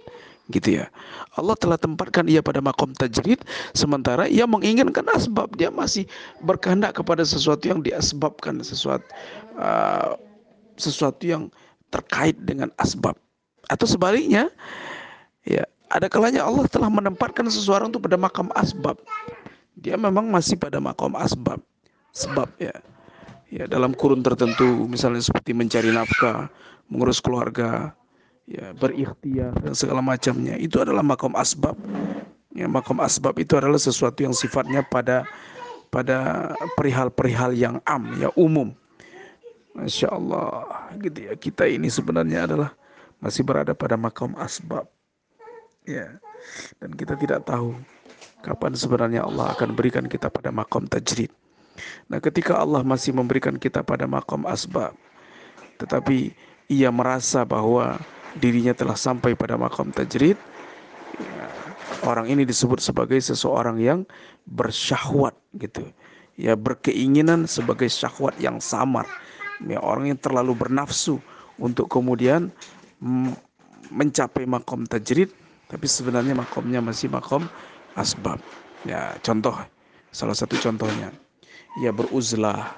gitu 0.51 0.83
ya. 0.83 0.91
Allah 1.39 1.55
telah 1.55 1.79
tempatkan 1.79 2.27
ia 2.27 2.43
pada 2.43 2.59
makom 2.59 2.91
tajrid 2.97 3.39
sementara 3.71 4.27
ia 4.27 4.43
menginginkan 4.43 5.07
asbab. 5.13 5.53
Dia 5.55 5.71
masih 5.71 6.03
berkehendak 6.43 6.99
kepada 6.99 7.23
sesuatu 7.23 7.63
yang 7.63 7.79
diasbabkan 7.79 8.59
sesuatu 8.59 9.05
uh, 9.55 10.19
sesuatu 10.75 11.23
yang 11.23 11.43
terkait 11.93 12.35
dengan 12.43 12.73
asbab. 12.81 13.15
Atau 13.71 13.87
sebaliknya 13.87 14.51
ya 15.47 15.63
ada 15.87 16.09
kalanya 16.11 16.43
Allah 16.43 16.67
telah 16.67 16.89
menempatkan 16.89 17.47
sesuatu 17.47 17.87
itu 17.87 17.99
pada 18.01 18.17
makam 18.19 18.49
asbab. 18.57 18.99
Dia 19.79 19.95
memang 19.95 20.27
masih 20.27 20.59
pada 20.59 20.81
makom 20.83 21.15
asbab 21.15 21.61
sebab 22.13 22.45
ya 22.61 22.73
ya 23.53 23.69
dalam 23.69 23.93
kurun 23.93 24.25
tertentu 24.25 24.89
misalnya 24.89 25.21
seperti 25.21 25.53
mencari 25.53 25.93
nafkah, 25.93 26.49
mengurus 26.89 27.21
keluarga, 27.21 27.93
ya 28.49 28.73
berikhtiar 28.73 29.53
dan 29.61 29.77
segala 29.77 30.01
macamnya 30.01 30.57
itu 30.57 30.81
adalah 30.81 31.05
makom 31.05 31.37
asbab. 31.37 31.77
Ya, 32.53 32.69
makom 32.69 33.01
asbab 33.01 33.37
itu 33.41 33.57
adalah 33.57 33.81
sesuatu 33.81 34.21
yang 34.25 34.33
sifatnya 34.33 34.85
pada 34.85 35.25
pada 35.89 36.49
perihal-perihal 36.73 37.53
yang 37.53 37.77
am 37.85 38.09
ya 38.17 38.33
umum. 38.33 38.73
Masya 39.73 40.09
Allah 40.13 40.65
gitu 41.01 41.29
ya 41.29 41.33
kita 41.33 41.65
ini 41.65 41.89
sebenarnya 41.89 42.45
adalah 42.45 42.77
masih 43.17 43.41
berada 43.41 43.73
pada 43.73 43.97
makom 43.97 44.37
asbab 44.37 44.85
ya 45.81 46.13
dan 46.77 46.93
kita 46.93 47.17
tidak 47.17 47.41
tahu 47.41 47.73
kapan 48.45 48.77
sebenarnya 48.77 49.25
Allah 49.25 49.49
akan 49.57 49.73
berikan 49.73 50.05
kita 50.05 50.29
pada 50.29 50.53
makom 50.53 50.85
tajrid 50.85 51.33
Nah, 52.07 52.21
ketika 52.21 52.59
Allah 52.59 52.85
masih 52.85 53.15
memberikan 53.15 53.57
kita 53.57 53.81
pada 53.81 54.05
makom 54.05 54.45
asbab, 54.45 54.93
tetapi 55.81 56.33
ia 56.69 56.89
merasa 56.93 57.43
bahwa 57.43 57.97
dirinya 58.37 58.73
telah 58.73 58.97
sampai 58.97 59.33
pada 59.37 59.57
makom 59.57 59.89
tajrid, 59.93 60.37
ya, 61.17 61.45
orang 62.05 62.29
ini 62.29 62.45
disebut 62.45 62.81
sebagai 62.81 63.19
seseorang 63.21 63.77
yang 63.81 63.99
bersyahwat 64.49 65.33
gitu. 65.57 65.85
Ya 66.33 66.57
berkeinginan 66.57 67.45
sebagai 67.45 67.85
syahwat 67.89 68.33
yang 68.41 68.57
samar. 68.57 69.05
Ya 69.61 69.77
orang 69.77 70.09
yang 70.09 70.19
terlalu 70.19 70.57
bernafsu 70.57 71.21
untuk 71.61 71.85
kemudian 71.87 72.49
mencapai 73.93 74.49
makom 74.49 74.89
tajrid 74.89 75.29
tapi 75.69 75.85
sebenarnya 75.85 76.33
makomnya 76.33 76.81
masih 76.81 77.13
makom 77.13 77.45
asbab. 77.93 78.41
Ya 78.83 79.13
contoh 79.21 79.53
salah 80.09 80.33
satu 80.33 80.57
contohnya 80.57 81.13
ya 81.79 81.89
beruzlah 81.89 82.75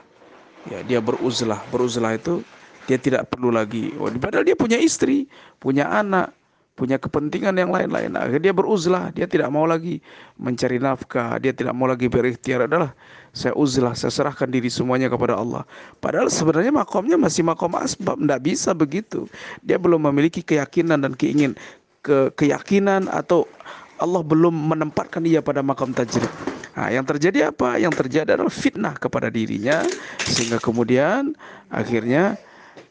ya 0.70 0.80
dia 0.86 1.00
beruzlah 1.02 1.60
beruzlah 1.74 2.16
itu 2.16 2.46
dia 2.86 3.02
tidak 3.02 3.28
perlu 3.34 3.50
lagi 3.50 3.92
oh, 3.98 4.08
padahal 4.16 4.46
dia 4.46 4.56
punya 4.56 4.78
istri 4.78 5.26
punya 5.60 5.90
anak 5.90 6.32
punya 6.76 7.00
kepentingan 7.00 7.56
yang 7.56 7.72
lain-lain. 7.72 8.12
Akhirnya 8.20 8.52
dia 8.52 8.56
beruzlah, 8.56 9.10
dia 9.16 9.26
tidak 9.26 9.48
mau 9.48 9.64
lagi 9.64 10.04
mencari 10.36 10.76
nafkah, 10.76 11.40
dia 11.40 11.56
tidak 11.56 11.72
mau 11.72 11.88
lagi 11.88 12.12
berikhtiar 12.12 12.68
adalah 12.68 12.92
saya 13.32 13.56
uzlah, 13.56 13.96
saya 13.96 14.12
serahkan 14.12 14.52
diri 14.52 14.68
semuanya 14.68 15.08
kepada 15.08 15.40
Allah. 15.40 15.64
Padahal 16.04 16.28
sebenarnya 16.28 16.76
makomnya 16.76 17.16
masih 17.16 17.48
makom 17.48 17.72
asbab, 17.80 18.20
tidak 18.20 18.42
bisa 18.44 18.76
begitu. 18.76 19.24
Dia 19.64 19.80
belum 19.80 20.04
memiliki 20.12 20.44
keyakinan 20.44 21.00
dan 21.00 21.16
keingin 21.16 21.56
ke 22.04 22.30
keyakinan 22.36 23.08
atau 23.08 23.48
Allah 23.96 24.20
belum 24.20 24.52
menempatkan 24.52 25.24
dia 25.24 25.40
pada 25.40 25.64
makam 25.64 25.96
tajrid. 25.96 26.28
Nah, 26.76 26.92
yang 26.92 27.08
terjadi 27.08 27.56
apa? 27.56 27.80
Yang 27.80 28.04
terjadi 28.04 28.36
adalah 28.36 28.52
fitnah 28.52 28.96
kepada 29.00 29.32
dirinya 29.32 29.88
sehingga 30.28 30.60
kemudian 30.60 31.32
akhirnya 31.72 32.36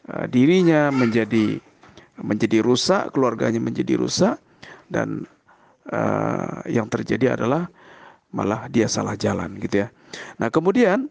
uh, 0.09 0.25
dirinya 0.25 0.89
menjadi 0.89 1.61
menjadi 2.17 2.65
rusak, 2.65 3.13
keluarganya 3.13 3.61
menjadi 3.61 3.93
rusak 3.99 4.41
dan 4.89 5.29
uh, 5.93 6.65
yang 6.65 6.89
terjadi 6.89 7.37
adalah 7.37 7.69
malah 8.33 8.65
dia 8.73 8.89
salah 8.89 9.13
jalan 9.13 9.53
gitu 9.61 9.85
ya. 9.85 9.87
Nah, 10.41 10.49
kemudian 10.49 11.07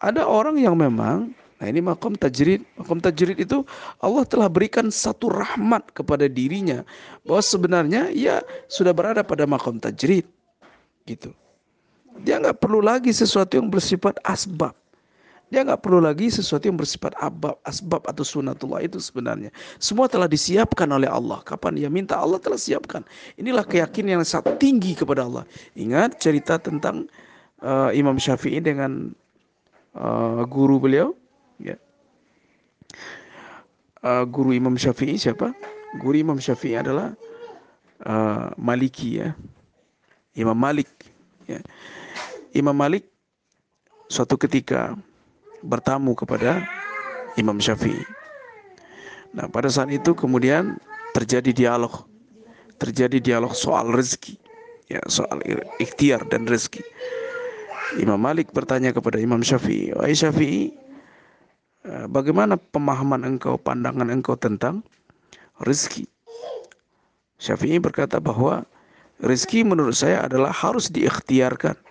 ada 0.00 0.24
orang 0.24 0.56
yang 0.56 0.74
memang 0.74 1.36
Nah 1.56 1.72
ini 1.72 1.80
makom 1.80 2.12
tajrid. 2.12 2.68
Makom 2.76 3.00
tajrid 3.00 3.40
itu 3.40 3.64
Allah 4.04 4.28
telah 4.28 4.44
berikan 4.44 4.92
satu 4.92 5.32
rahmat 5.32 5.88
kepada 5.96 6.28
dirinya. 6.28 6.84
Bahwa 7.24 7.40
sebenarnya 7.40 8.12
ia 8.12 8.44
sudah 8.68 8.92
berada 8.92 9.24
pada 9.24 9.48
makom 9.48 9.80
tajrid. 9.80 10.28
Gitu. 11.08 11.32
Dia 12.24 12.40
nggak 12.40 12.58
perlu 12.62 12.80
lagi 12.80 13.12
sesuatu 13.12 13.58
yang 13.58 13.68
bersifat 13.68 14.16
asbab. 14.24 14.72
Dia 15.46 15.62
nggak 15.62 15.78
perlu 15.78 16.02
lagi 16.02 16.26
sesuatu 16.26 16.66
yang 16.66 16.74
bersifat 16.74 17.14
abab, 17.22 17.54
asbab 17.62 18.02
atau 18.10 18.26
sunatullah 18.26 18.82
itu 18.82 18.98
sebenarnya. 18.98 19.54
Semua 19.78 20.10
telah 20.10 20.26
disiapkan 20.26 20.90
oleh 20.90 21.06
Allah. 21.06 21.38
Kapan 21.46 21.78
dia 21.78 21.86
minta 21.86 22.18
Allah 22.18 22.42
telah 22.42 22.58
siapkan. 22.58 23.06
Inilah 23.38 23.62
keyakinan 23.62 24.18
yang 24.18 24.26
sangat 24.26 24.58
tinggi 24.58 24.98
kepada 24.98 25.22
Allah. 25.22 25.46
Ingat 25.78 26.18
cerita 26.18 26.58
tentang 26.58 27.06
uh, 27.62 27.94
Imam 27.94 28.18
Syafi'i 28.18 28.58
dengan 28.58 29.14
uh, 29.94 30.42
guru 30.50 30.82
beliau. 30.82 31.14
Ya. 31.62 31.78
Uh, 34.02 34.26
guru 34.26 34.50
Imam 34.50 34.74
Syafi'i 34.74 35.14
siapa? 35.14 35.54
Guru 36.02 36.26
Imam 36.26 36.42
Syafi'i 36.42 36.74
adalah 36.74 37.14
uh, 38.02 38.50
Maliki 38.58 39.22
ya. 39.22 39.30
Imam 40.34 40.58
Malik. 40.58 40.90
Ya. 41.46 41.62
Imam 42.56 42.72
Malik 42.72 43.04
suatu 44.08 44.40
ketika 44.40 44.96
bertamu 45.60 46.16
kepada 46.16 46.64
Imam 47.36 47.60
Syafi'i. 47.60 48.00
Nah, 49.36 49.44
pada 49.52 49.68
saat 49.68 49.92
itu 49.92 50.16
kemudian 50.16 50.80
terjadi 51.12 51.52
dialog. 51.52 52.08
Terjadi 52.80 53.20
dialog 53.20 53.52
soal 53.52 53.92
rezeki. 53.92 54.40
Ya, 54.88 55.02
soal 55.10 55.42
ikhtiar 55.76 56.24
dan 56.32 56.48
rezeki. 56.48 56.80
Imam 58.00 58.16
Malik 58.16 58.50
bertanya 58.56 58.90
kepada 58.96 59.20
Imam 59.20 59.44
Syafi'i, 59.44 59.92
"Wahai 59.92 60.16
Syafi'i, 60.16 60.72
eh, 61.84 62.06
bagaimana 62.08 62.56
pemahaman 62.56 63.22
engkau, 63.22 63.60
pandangan 63.60 64.08
engkau 64.08 64.34
tentang 64.40 64.80
rezeki?" 65.60 66.08
Syafi'i 67.36 67.76
berkata 67.76 68.16
bahwa 68.16 68.64
rezeki 69.20 69.68
menurut 69.68 69.94
saya 69.94 70.24
adalah 70.24 70.50
harus 70.50 70.88
diikhtiarkan. 70.88 71.85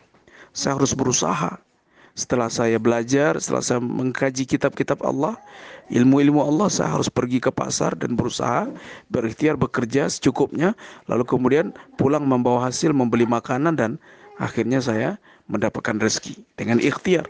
Saya 0.55 0.79
harus 0.79 0.95
berusaha 0.95 1.59
setelah 2.15 2.47
saya 2.47 2.79
belajar, 2.79 3.35
setelah 3.43 3.59
saya 3.59 3.83
mengkaji 3.83 4.47
kitab-kitab 4.47 5.03
Allah, 5.03 5.35
ilmu-ilmu 5.91 6.39
Allah, 6.39 6.71
saya 6.71 6.95
harus 6.95 7.11
pergi 7.11 7.43
ke 7.43 7.51
pasar 7.51 7.91
dan 7.99 8.15
berusaha, 8.15 8.71
berikhtiar, 9.11 9.59
bekerja 9.59 10.07
secukupnya, 10.07 10.71
lalu 11.11 11.27
kemudian 11.27 11.75
pulang 11.99 12.23
membawa 12.23 12.71
hasil, 12.71 12.95
membeli 12.95 13.27
makanan 13.27 13.75
dan 13.75 13.91
akhirnya 14.39 14.79
saya 14.79 15.19
mendapatkan 15.51 15.99
rezeki 15.99 16.39
dengan 16.55 16.79
ikhtiar. 16.79 17.27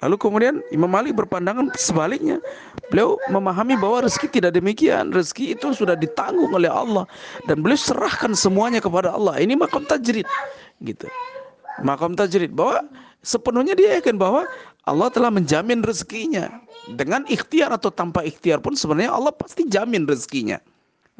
Lalu 0.00 0.16
kemudian 0.16 0.64
Imam 0.72 0.88
Malik 0.88 1.12
berpandangan 1.12 1.76
sebaliknya. 1.76 2.40
Beliau 2.88 3.20
memahami 3.28 3.76
bahwa 3.76 4.08
rezeki 4.08 4.40
tidak 4.40 4.56
demikian. 4.56 5.12
Rezeki 5.12 5.60
itu 5.60 5.76
sudah 5.76 5.92
ditanggung 5.92 6.56
oleh 6.56 6.72
Allah 6.72 7.04
dan 7.44 7.60
beliau 7.60 7.76
serahkan 7.76 8.32
semuanya 8.32 8.80
kepada 8.80 9.12
Allah. 9.12 9.36
Ini 9.36 9.60
makam 9.60 9.84
tajrid 9.84 10.24
gitu 10.84 11.06
makam 11.84 12.12
tajrid 12.16 12.52
bahwa 12.52 12.84
sepenuhnya 13.24 13.76
dia 13.76 14.00
yakin 14.00 14.16
bahwa 14.16 14.48
Allah 14.88 15.12
telah 15.12 15.28
menjamin 15.28 15.84
rezekinya 15.84 16.48
dengan 16.96 17.24
ikhtiar 17.28 17.70
atau 17.70 17.92
tanpa 17.92 18.24
ikhtiar 18.24 18.64
pun 18.64 18.72
sebenarnya 18.72 19.12
Allah 19.12 19.30
pasti 19.30 19.68
jamin 19.68 20.08
rezekinya. 20.08 20.56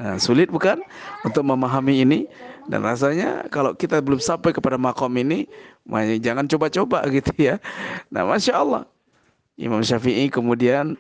Nah, 0.01 0.17
sulit 0.17 0.49
bukan 0.49 0.81
untuk 1.29 1.45
memahami 1.45 2.01
ini 2.01 2.25
dan 2.73 2.81
rasanya 2.81 3.45
kalau 3.53 3.77
kita 3.77 4.01
belum 4.01 4.17
sampai 4.17 4.57
kepada 4.57 4.81
makom 4.81 5.13
ini 5.21 5.45
jangan 6.25 6.49
coba-coba 6.49 7.05
gitu 7.13 7.33
ya. 7.37 7.61
Nah, 8.09 8.25
masya 8.25 8.65
Allah 8.65 8.89
Imam 9.61 9.85
Syafi'i 9.85 10.33
kemudian 10.33 10.97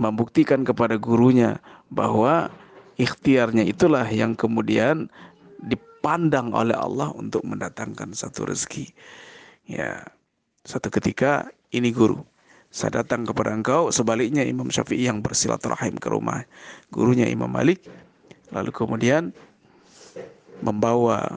membuktikan 0.00 0.64
kepada 0.64 0.96
gurunya 0.96 1.60
bahwa 1.92 2.48
ikhtiarnya 2.96 3.68
itulah 3.68 4.08
yang 4.08 4.32
kemudian 4.32 5.12
dipandang 6.00 6.56
oleh 6.56 6.72
Allah 6.72 7.12
untuk 7.12 7.44
mendatangkan 7.44 8.16
satu 8.16 8.48
rezeki. 8.48 8.88
Ya, 9.68 10.00
satu 10.64 10.88
ketika 10.88 11.52
ini 11.76 11.92
guru, 11.92 12.24
saya 12.72 13.04
datang 13.04 13.28
kepada 13.28 13.52
engkau, 13.52 13.92
sebaliknya 13.92 14.40
Imam 14.48 14.72
Syafi'i 14.72 15.04
yang 15.04 15.20
bersilaturahim 15.20 16.00
ke 16.00 16.08
rumah 16.08 16.48
gurunya 16.88 17.28
Imam 17.28 17.52
Malik, 17.52 17.84
lalu 18.48 18.72
kemudian 18.72 19.36
membawa 20.64 21.36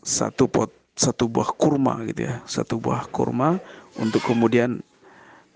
satu 0.00 0.48
pot 0.48 0.72
satu 0.96 1.28
buah 1.28 1.52
kurma 1.52 2.00
gitu 2.08 2.24
ya, 2.24 2.40
satu 2.48 2.80
buah 2.80 3.12
kurma 3.12 3.60
untuk 4.00 4.24
kemudian 4.24 4.80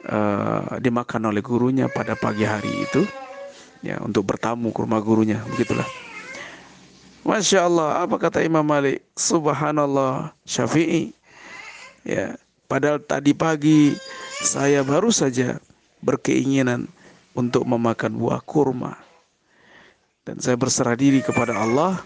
uh, 0.04 0.76
dimakan 0.76 1.32
oleh 1.32 1.40
gurunya 1.40 1.88
pada 1.88 2.12
pagi 2.20 2.44
hari 2.44 2.84
itu, 2.84 3.00
ya 3.80 3.96
untuk 4.04 4.28
bertamu 4.28 4.76
ke 4.76 4.84
rumah 4.84 5.00
gurunya, 5.00 5.40
begitulah. 5.56 5.88
Masya 7.28 7.68
Allah, 7.68 8.08
apa 8.08 8.16
kata 8.16 8.40
Imam 8.40 8.64
Malik? 8.64 9.04
Subhanallah, 9.12 10.32
Syafi'i. 10.48 11.12
Ya, 12.00 12.40
padahal 12.64 13.04
tadi 13.04 13.36
pagi 13.36 13.92
saya 14.40 14.80
baru 14.80 15.12
saja 15.12 15.60
berkeinginan 16.00 16.88
untuk 17.36 17.68
memakan 17.68 18.16
buah 18.16 18.40
kurma. 18.40 18.96
Dan 20.24 20.40
saya 20.40 20.56
berserah 20.56 20.96
diri 20.96 21.20
kepada 21.20 21.52
Allah 21.52 22.00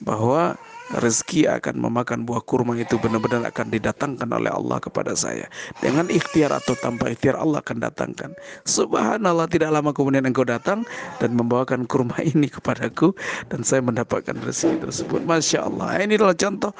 bahwa 0.00 0.56
rezeki 0.92 1.48
akan 1.48 1.80
memakan 1.80 2.28
buah 2.28 2.44
kurma 2.44 2.76
itu 2.76 3.00
benar-benar 3.00 3.48
akan 3.48 3.72
didatangkan 3.72 4.28
oleh 4.28 4.52
Allah 4.52 4.76
kepada 4.82 5.16
saya. 5.16 5.48
Dengan 5.80 6.12
ikhtiar 6.12 6.52
atau 6.52 6.76
tanpa 6.76 7.08
ikhtiar 7.08 7.40
Allah 7.40 7.64
akan 7.64 7.80
datangkan. 7.80 8.36
Subhanallah 8.68 9.48
tidak 9.48 9.72
lama 9.72 9.96
kemudian 9.96 10.28
engkau 10.28 10.44
datang 10.44 10.84
dan 11.24 11.32
membawakan 11.32 11.88
kurma 11.88 12.20
ini 12.36 12.52
kepadaku 12.52 13.16
dan 13.48 13.64
saya 13.64 13.80
mendapatkan 13.80 14.36
rezeki 14.44 14.84
tersebut. 14.84 15.24
Masya 15.24 15.64
Allah. 15.64 16.04
Ini 16.04 16.20
adalah 16.20 16.36
contoh. 16.36 16.72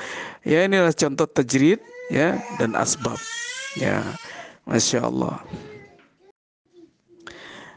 Ya 0.44 0.68
ini 0.68 0.76
adalah 0.76 0.96
contoh 0.96 1.24
tajrid 1.24 1.80
ya 2.12 2.36
dan 2.60 2.76
asbab. 2.76 3.16
Ya. 3.80 4.04
Masya 4.68 5.08
Allah. 5.08 5.40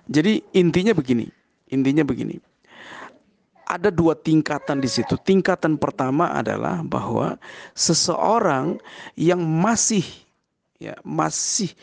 Jadi 0.08 0.40
intinya 0.56 0.96
begini. 0.96 1.28
Intinya 1.68 2.08
begini 2.08 2.40
ada 3.68 3.92
dua 3.92 4.16
tingkatan 4.16 4.80
di 4.80 4.88
situ. 4.88 5.20
Tingkatan 5.20 5.76
pertama 5.76 6.32
adalah 6.32 6.80
bahwa 6.88 7.36
seseorang 7.76 8.80
yang 9.20 9.44
masih 9.44 10.04
ya 10.80 10.96
masih 11.04 11.76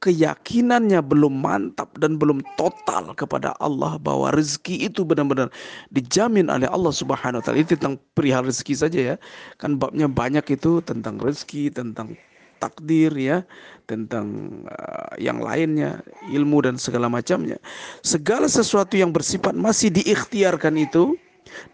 keyakinannya 0.00 1.00
belum 1.00 1.40
mantap 1.40 1.92
dan 1.96 2.20
belum 2.20 2.44
total 2.56 3.16
kepada 3.16 3.56
Allah 3.60 3.96
bahwa 3.96 4.32
rezeki 4.32 4.88
itu 4.92 5.04
benar-benar 5.04 5.48
dijamin 5.92 6.52
oleh 6.52 6.68
Allah 6.68 6.92
Subhanahu 6.92 7.40
wa 7.40 7.44
taala. 7.44 7.60
Itu 7.60 7.76
tentang 7.76 8.00
perihal 8.16 8.48
rezeki 8.48 8.74
saja 8.76 9.00
ya. 9.14 9.16
Kan 9.60 9.76
babnya 9.76 10.08
banyak 10.08 10.44
itu 10.52 10.80
tentang 10.84 11.20
rezeki, 11.20 11.72
tentang 11.72 12.16
takdir 12.56 13.12
ya, 13.12 13.44
tentang 13.84 14.48
uh, 14.72 15.12
yang 15.20 15.44
lainnya, 15.44 16.00
ilmu 16.32 16.64
dan 16.64 16.80
segala 16.80 17.12
macamnya. 17.12 17.60
Segala 18.00 18.48
sesuatu 18.48 18.96
yang 18.96 19.12
bersifat 19.12 19.52
masih 19.52 19.92
diikhtiarkan 19.92 20.80
itu 20.80 21.16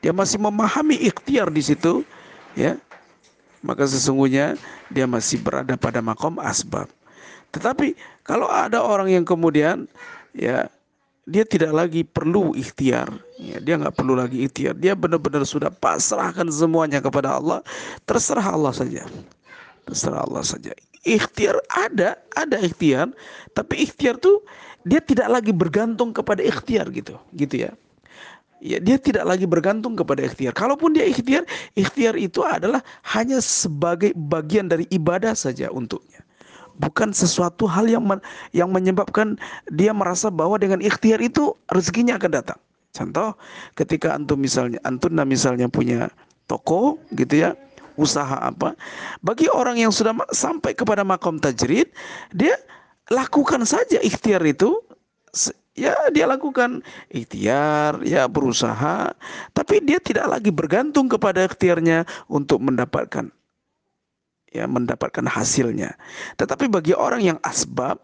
dia 0.00 0.12
masih 0.14 0.38
memahami 0.42 0.98
ikhtiar 0.98 1.48
di 1.50 1.62
situ, 1.62 2.02
ya, 2.58 2.76
maka 3.62 3.86
sesungguhnya 3.86 4.58
dia 4.90 5.06
masih 5.06 5.38
berada 5.40 5.78
pada 5.78 6.02
makom 6.02 6.36
asbab. 6.42 6.90
Tetapi 7.54 7.94
kalau 8.26 8.50
ada 8.50 8.82
orang 8.82 9.12
yang 9.12 9.24
kemudian 9.24 9.86
ya 10.34 10.66
dia 11.22 11.46
tidak 11.46 11.70
lagi 11.70 12.02
perlu 12.02 12.50
ikhtiar, 12.58 13.06
ya, 13.38 13.62
dia 13.62 13.78
nggak 13.78 13.94
perlu 13.94 14.18
lagi 14.18 14.42
ikhtiar, 14.42 14.74
dia 14.74 14.98
benar-benar 14.98 15.46
sudah 15.46 15.70
pasrahkan 15.70 16.50
semuanya 16.50 16.98
kepada 16.98 17.38
Allah, 17.38 17.62
terserah 18.10 18.42
Allah 18.42 18.74
saja, 18.74 19.06
terserah 19.86 20.26
Allah 20.26 20.42
saja. 20.42 20.74
Ikhtiar 21.06 21.62
ada, 21.70 22.18
ada 22.34 22.58
ikhtiar, 22.58 23.14
tapi 23.54 23.86
ikhtiar 23.86 24.18
tuh 24.18 24.42
dia 24.82 24.98
tidak 24.98 25.30
lagi 25.30 25.54
bergantung 25.54 26.10
kepada 26.10 26.42
ikhtiar 26.42 26.90
gitu, 26.90 27.14
gitu 27.38 27.70
ya 27.70 27.72
ya 28.62 28.78
dia 28.78 28.96
tidak 28.96 29.26
lagi 29.26 29.44
bergantung 29.44 29.98
kepada 29.98 30.22
ikhtiar. 30.22 30.54
Kalaupun 30.54 30.94
dia 30.94 31.04
ikhtiar, 31.04 31.42
ikhtiar 31.74 32.14
itu 32.14 32.46
adalah 32.46 32.80
hanya 33.12 33.42
sebagai 33.42 34.14
bagian 34.14 34.70
dari 34.70 34.86
ibadah 34.94 35.34
saja 35.34 35.68
untuknya. 35.74 36.22
Bukan 36.78 37.12
sesuatu 37.12 37.68
hal 37.68 37.90
yang 37.90 38.06
men, 38.06 38.22
yang 38.54 38.72
menyebabkan 38.72 39.36
dia 39.68 39.92
merasa 39.92 40.32
bahwa 40.32 40.56
dengan 40.56 40.80
ikhtiar 40.80 41.20
itu 41.20 41.52
rezekinya 41.68 42.16
akan 42.16 42.30
datang. 42.32 42.60
Contoh, 42.94 43.36
ketika 43.76 44.14
antum 44.16 44.40
misalnya 44.40 44.80
antuna 44.86 45.26
misalnya 45.26 45.68
punya 45.68 46.08
toko 46.48 46.96
gitu 47.12 47.44
ya, 47.44 47.50
usaha 47.96 48.40
apa, 48.40 48.72
bagi 49.20 49.48
orang 49.52 49.80
yang 49.80 49.92
sudah 49.92 50.16
sampai 50.32 50.72
kepada 50.72 51.04
makom 51.04 51.40
tajrid, 51.40 51.92
dia 52.32 52.56
lakukan 53.12 53.64
saja 53.68 54.00
ikhtiar 54.00 54.44
itu 54.44 54.76
ya 55.72 55.96
dia 56.12 56.28
lakukan 56.28 56.84
ikhtiar, 57.08 58.00
ya 58.04 58.28
berusaha, 58.28 59.12
tapi 59.56 59.80
dia 59.80 59.98
tidak 59.98 60.28
lagi 60.38 60.52
bergantung 60.52 61.08
kepada 61.08 61.44
ikhtiarnya 61.44 62.04
untuk 62.28 62.60
mendapatkan 62.60 63.32
ya 64.52 64.68
mendapatkan 64.68 65.24
hasilnya. 65.24 65.96
Tetapi 66.36 66.68
bagi 66.68 66.92
orang 66.92 67.24
yang 67.24 67.38
asbab, 67.40 67.96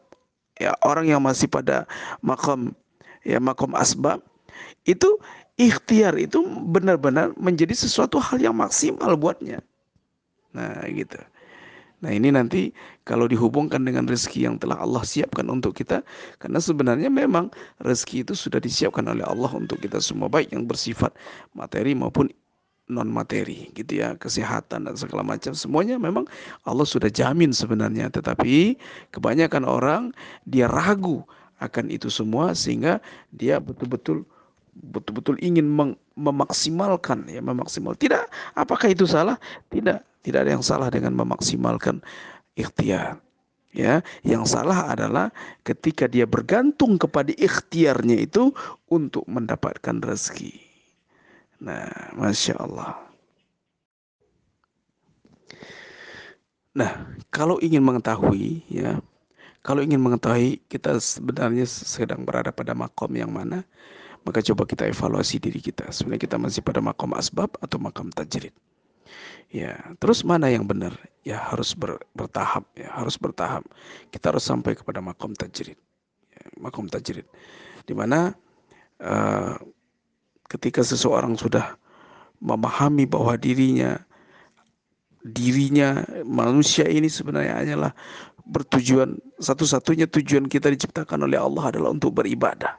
ya 0.56 0.72
orang 0.82 1.06
yang 1.06 1.20
masih 1.20 1.46
pada 1.46 1.84
makom 2.24 2.72
ya 3.22 3.36
makom 3.38 3.76
asbab 3.76 4.24
itu 4.88 5.20
ikhtiar 5.60 6.16
itu 6.16 6.40
benar-benar 6.64 7.36
menjadi 7.36 7.76
sesuatu 7.76 8.16
hal 8.16 8.40
yang 8.40 8.56
maksimal 8.56 9.12
buatnya. 9.14 9.60
Nah, 10.56 10.82
gitu. 10.88 11.20
Nah 11.98 12.14
ini 12.14 12.30
nanti 12.30 12.70
kalau 13.02 13.26
dihubungkan 13.26 13.82
dengan 13.82 14.06
rezeki 14.06 14.46
yang 14.46 14.56
telah 14.62 14.78
Allah 14.78 15.02
siapkan 15.02 15.50
untuk 15.50 15.74
kita 15.74 16.06
Karena 16.38 16.62
sebenarnya 16.62 17.10
memang 17.10 17.50
rezeki 17.82 18.22
itu 18.22 18.34
sudah 18.38 18.62
disiapkan 18.62 19.02
oleh 19.10 19.26
Allah 19.26 19.50
untuk 19.50 19.82
kita 19.82 19.98
semua 19.98 20.30
Baik 20.30 20.54
yang 20.54 20.62
bersifat 20.68 21.10
materi 21.58 21.98
maupun 21.98 22.30
non 22.88 23.12
materi 23.12 23.68
gitu 23.76 24.00
ya 24.00 24.16
kesehatan 24.16 24.88
dan 24.88 24.94
segala 24.96 25.20
macam. 25.20 25.52
Semuanya 25.52 26.00
memang 26.00 26.24
Allah 26.64 26.88
sudah 26.88 27.12
jamin 27.12 27.52
sebenarnya 27.52 28.08
tetapi 28.08 28.80
kebanyakan 29.12 29.68
orang 29.68 30.02
dia 30.48 30.66
ragu 30.66 31.20
akan 31.60 31.90
itu 31.92 32.08
semua 32.08 32.56
sehingga 32.56 33.02
dia 33.34 33.60
betul-betul 33.60 34.24
betul-betul 34.78 35.38
ingin 35.42 35.66
memaksimalkan 36.14 37.26
ya 37.26 37.42
memaksimal 37.42 37.98
tidak 37.98 38.30
apakah 38.54 38.90
itu 38.90 39.04
salah 39.04 39.34
tidak 39.68 40.06
tidak 40.22 40.44
ada 40.44 40.52
yang 40.58 40.64
salah 40.64 40.92
dengan 40.92 41.14
memaksimalkan 41.16 42.02
ikhtiar. 42.58 43.22
Ya, 43.68 44.00
yang 44.24 44.48
salah 44.48 44.90
adalah 44.90 45.28
ketika 45.62 46.08
dia 46.08 46.24
bergantung 46.24 46.96
kepada 46.96 47.30
ikhtiarnya 47.36 48.16
itu 48.26 48.50
untuk 48.88 49.28
mendapatkan 49.28 50.02
rezeki. 50.02 50.56
Nah, 51.62 51.88
masya 52.16 52.56
Allah. 52.58 52.96
Nah, 56.72 57.12
kalau 57.28 57.60
ingin 57.60 57.84
mengetahui, 57.84 58.64
ya, 58.72 58.98
kalau 59.60 59.84
ingin 59.84 60.00
mengetahui 60.00 60.64
kita 60.72 60.96
sebenarnya 60.96 61.68
sedang 61.68 62.24
berada 62.24 62.48
pada 62.48 62.72
makom 62.72 63.12
yang 63.14 63.30
mana, 63.30 63.68
maka 64.28 64.44
coba 64.44 64.68
kita 64.68 64.84
evaluasi 64.84 65.40
diri 65.40 65.56
kita. 65.56 65.88
Sebenarnya 65.88 66.28
kita 66.28 66.36
masih 66.36 66.60
pada 66.60 66.84
makom 66.84 67.16
asbab 67.16 67.48
atau 67.64 67.80
makom 67.80 68.12
tajrid. 68.12 68.52
Ya, 69.48 69.80
terus 69.96 70.20
mana 70.20 70.52
yang 70.52 70.68
benar? 70.68 70.92
Ya 71.24 71.40
harus 71.40 71.72
ber, 71.72 71.96
bertahap, 72.12 72.68
ya 72.76 72.92
harus 72.92 73.16
bertahap. 73.16 73.64
Kita 74.12 74.28
harus 74.28 74.44
sampai 74.44 74.76
kepada 74.76 75.00
makom 75.00 75.32
tajrid. 75.32 75.80
Ya, 76.28 76.44
makom 76.60 76.92
tajrid. 76.92 77.24
Di 77.88 77.96
mana 77.96 78.36
uh, 79.00 79.56
ketika 80.52 80.84
seseorang 80.84 81.40
sudah 81.40 81.80
memahami 82.44 83.08
bahwa 83.08 83.32
dirinya 83.40 83.96
dirinya 85.24 86.04
manusia 86.28 86.84
ini 86.84 87.08
sebenarnya 87.08 87.64
hanyalah 87.64 87.92
bertujuan 88.44 89.16
satu-satunya 89.40 90.04
tujuan 90.08 90.52
kita 90.52 90.68
diciptakan 90.68 91.24
oleh 91.24 91.40
Allah 91.40 91.72
adalah 91.72 91.96
untuk 91.96 92.12
beribadah. 92.20 92.76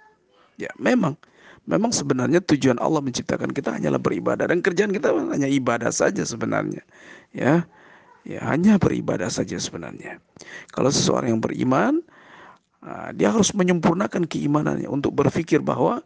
Ya, 0.61 0.69
memang 0.77 1.17
Memang 1.69 1.93
sebenarnya 1.93 2.41
tujuan 2.41 2.81
Allah 2.81 2.97
menciptakan 3.05 3.53
kita 3.53 3.77
hanyalah 3.77 4.01
beribadah 4.01 4.49
dan 4.49 4.65
kerjaan 4.65 4.89
kita 4.89 5.13
hanya 5.13 5.45
ibadah 5.45 5.93
saja 5.93 6.25
sebenarnya. 6.25 6.81
Ya. 7.29 7.69
Ya, 8.27 8.43
hanya 8.45 8.75
beribadah 8.75 9.31
saja 9.31 9.55
sebenarnya. 9.55 10.19
Kalau 10.75 10.91
seseorang 10.91 11.33
yang 11.37 11.41
beriman, 11.41 12.03
ah, 12.83 13.15
dia 13.15 13.31
harus 13.31 13.55
menyempurnakan 13.55 14.27
keimanannya 14.27 14.91
untuk 14.91 15.15
berpikir 15.15 15.63
bahwa 15.63 16.03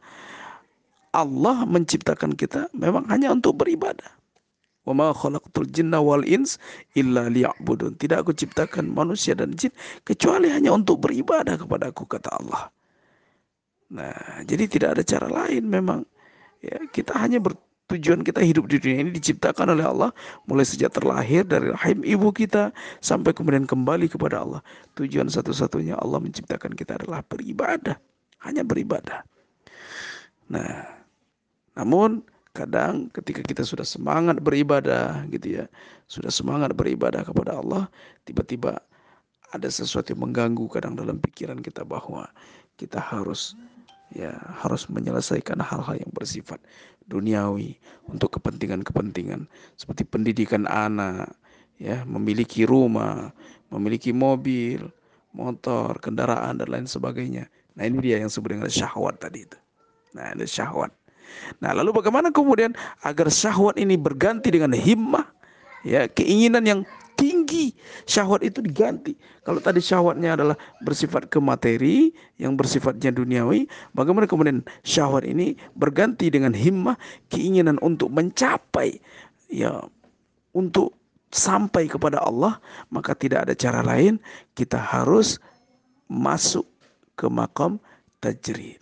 Allah 1.16 1.66
menciptakan 1.66 2.38
kita 2.38 2.70
memang 2.76 3.10
hanya 3.10 3.34
untuk 3.34 3.58
beribadah. 3.58 4.14
Tidak 8.04 8.18
aku 8.20 8.36
ciptakan 8.36 8.92
manusia 8.92 9.32
dan 9.32 9.56
jin 9.56 9.72
kecuali 10.04 10.52
hanya 10.52 10.76
untuk 10.76 11.08
beribadah 11.08 11.56
kepada 11.56 11.88
aku 11.88 12.04
kata 12.04 12.30
Allah. 12.36 12.68
Nah, 13.94 14.42
jadi 14.42 14.66
tidak 14.66 14.90
ada 14.98 15.04
cara 15.06 15.28
lain 15.30 15.70
memang. 15.70 16.02
Ya, 16.64 16.82
kita 16.90 17.14
hanya 17.14 17.38
bertujuan 17.44 18.26
kita 18.26 18.42
hidup 18.42 18.66
di 18.72 18.82
dunia 18.82 19.06
ini 19.06 19.12
diciptakan 19.14 19.76
oleh 19.76 19.86
Allah 19.86 20.10
mulai 20.48 20.64
sejak 20.64 20.96
terlahir 20.96 21.44
dari 21.44 21.70
rahim 21.76 22.02
ibu 22.02 22.32
kita 22.32 22.72
sampai 23.04 23.36
kemudian 23.38 23.70
kembali 23.70 24.10
kepada 24.10 24.42
Allah. 24.42 24.62
Tujuan 24.98 25.30
satu-satunya 25.30 26.00
Allah 26.00 26.18
menciptakan 26.24 26.74
kita 26.74 26.98
adalah 26.98 27.22
beribadah, 27.22 28.00
hanya 28.48 28.66
beribadah. 28.66 29.22
Nah, 30.50 30.90
namun 31.78 32.26
kadang 32.56 33.14
ketika 33.14 33.46
kita 33.46 33.62
sudah 33.62 33.86
semangat 33.86 34.42
beribadah 34.42 35.26
gitu 35.30 35.62
ya, 35.62 35.66
sudah 36.10 36.34
semangat 36.34 36.74
beribadah 36.74 37.22
kepada 37.22 37.60
Allah, 37.62 37.92
tiba-tiba 38.26 38.80
ada 39.54 39.70
sesuatu 39.70 40.18
yang 40.18 40.26
mengganggu 40.26 40.66
kadang 40.72 40.98
dalam 40.98 41.22
pikiran 41.22 41.62
kita 41.62 41.86
bahwa 41.86 42.26
kita 42.78 42.98
harus 42.98 43.54
ya 44.14 44.38
harus 44.62 44.86
menyelesaikan 44.88 45.58
hal-hal 45.58 45.98
yang 45.98 46.12
bersifat 46.14 46.62
duniawi 47.10 47.76
untuk 48.08 48.38
kepentingan-kepentingan 48.40 49.50
seperti 49.76 50.06
pendidikan 50.08 50.70
anak, 50.70 51.34
ya, 51.82 52.06
memiliki 52.06 52.64
rumah, 52.64 53.34
memiliki 53.74 54.14
mobil, 54.14 54.88
motor, 55.34 55.98
kendaraan 56.00 56.62
dan 56.62 56.70
lain 56.70 56.88
sebagainya. 56.88 57.50
Nah, 57.74 57.90
ini 57.90 57.98
dia 58.06 58.22
yang 58.22 58.30
disebut 58.30 58.54
dengan 58.54 58.70
syahwat 58.70 59.18
tadi 59.18 59.50
itu. 59.50 59.58
Nah, 60.14 60.32
ini 60.38 60.46
syahwat. 60.46 60.94
Nah, 61.58 61.74
lalu 61.74 61.90
bagaimana 61.98 62.30
kemudian 62.30 62.78
agar 63.02 63.28
syahwat 63.34 63.82
ini 63.82 63.98
berganti 63.98 64.54
dengan 64.54 64.78
himmah, 64.78 65.26
ya, 65.82 66.06
keinginan 66.06 66.64
yang 66.64 66.80
tinggi. 67.16 67.74
Syahwat 68.10 68.44
itu 68.44 68.60
diganti. 68.60 69.16
Kalau 69.44 69.60
tadi 69.60 69.84
syahwatnya 69.84 70.40
adalah 70.40 70.58
bersifat 70.84 71.28
ke 71.28 71.38
materi 71.38 72.12
yang 72.40 72.56
bersifatnya 72.56 73.12
duniawi 73.12 73.68
bagaimana 73.92 74.26
kemudian 74.28 74.64
syahwat 74.88 75.28
ini 75.28 75.60
berganti 75.76 76.32
dengan 76.32 76.56
himmah 76.56 76.96
keinginan 77.28 77.76
untuk 77.84 78.08
mencapai 78.12 78.98
ya 79.52 79.84
untuk 80.56 80.96
sampai 81.34 81.90
kepada 81.90 82.24
Allah 82.24 82.58
maka 82.90 83.14
tidak 83.14 83.50
ada 83.50 83.54
cara 83.58 83.84
lain. 83.84 84.18
Kita 84.56 84.80
harus 84.80 85.38
masuk 86.08 86.66
ke 87.20 87.28
makam 87.28 87.78
tajrid. 88.24 88.80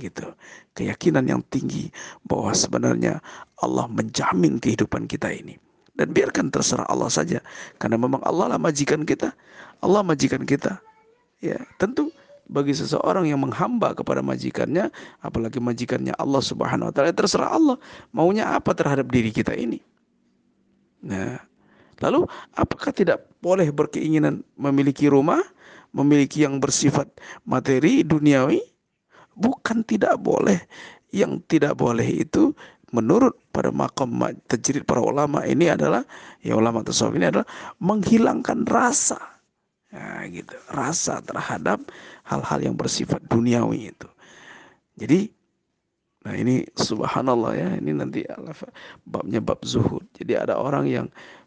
Gitu. 0.00 0.24
Keyakinan 0.72 1.28
yang 1.28 1.44
tinggi 1.52 1.92
bahwa 2.24 2.56
sebenarnya 2.56 3.20
Allah 3.60 3.84
menjamin 3.84 4.56
kehidupan 4.56 5.04
kita 5.04 5.28
ini 5.28 5.60
dan 6.00 6.16
biarkan 6.16 6.48
terserah 6.48 6.88
Allah 6.88 7.12
saja. 7.12 7.44
Karena 7.76 8.00
memang 8.00 8.24
Allah 8.24 8.56
lah 8.56 8.60
majikan 8.60 9.04
kita. 9.04 9.36
Allah 9.84 10.00
majikan 10.00 10.48
kita. 10.48 10.80
Ya 11.44 11.60
tentu 11.76 12.08
bagi 12.48 12.72
seseorang 12.72 13.28
yang 13.28 13.44
menghamba 13.44 13.92
kepada 13.92 14.24
majikannya 14.24 14.88
apalagi 15.22 15.60
majikannya 15.60 16.16
Allah 16.18 16.42
Subhanahu 16.42 16.90
wa 16.90 16.92
taala 16.92 17.14
terserah 17.14 17.52
Allah 17.52 17.76
maunya 18.10 18.48
apa 18.56 18.72
terhadap 18.72 19.12
diri 19.12 19.28
kita 19.30 19.52
ini. 19.52 19.78
Nah 21.04 21.38
lalu 22.00 22.24
apakah 22.56 22.96
tidak 22.96 23.28
boleh 23.44 23.68
berkeinginan 23.68 24.40
memiliki 24.56 25.06
rumah 25.06 25.40
memiliki 25.94 26.46
yang 26.46 26.58
bersifat 26.58 27.10
materi 27.46 28.02
duniawi? 28.06 28.62
Bukan 29.34 29.86
tidak 29.86 30.18
boleh. 30.20 30.58
Yang 31.10 31.42
tidak 31.50 31.74
boleh 31.74 32.06
itu 32.06 32.54
menurut 32.90 33.38
pada 33.54 33.70
makam 33.70 34.10
tajrid 34.46 34.86
para 34.86 35.02
ulama 35.02 35.46
ini 35.46 35.70
adalah 35.70 36.02
ya 36.42 36.54
ulama 36.58 36.82
tasawuf 36.82 37.14
ini 37.18 37.30
adalah 37.30 37.48
menghilangkan 37.78 38.66
rasa. 38.66 39.18
Ya, 39.90 40.22
gitu. 40.30 40.54
Rasa 40.70 41.18
terhadap 41.26 41.82
hal-hal 42.22 42.58
yang 42.62 42.74
bersifat 42.78 43.18
duniawi 43.26 43.90
itu. 43.90 44.08
Jadi 44.98 45.32
nah 46.20 46.36
ini 46.36 46.68
subhanallah 46.76 47.56
ya 47.56 47.68
ini 47.80 47.96
nanti 47.96 48.22
babnya 49.08 49.40
bab 49.40 49.64
zuhud. 49.64 50.04
Jadi 50.14 50.36
ada 50.36 50.60
orang 50.60 50.86
yang 50.86 51.06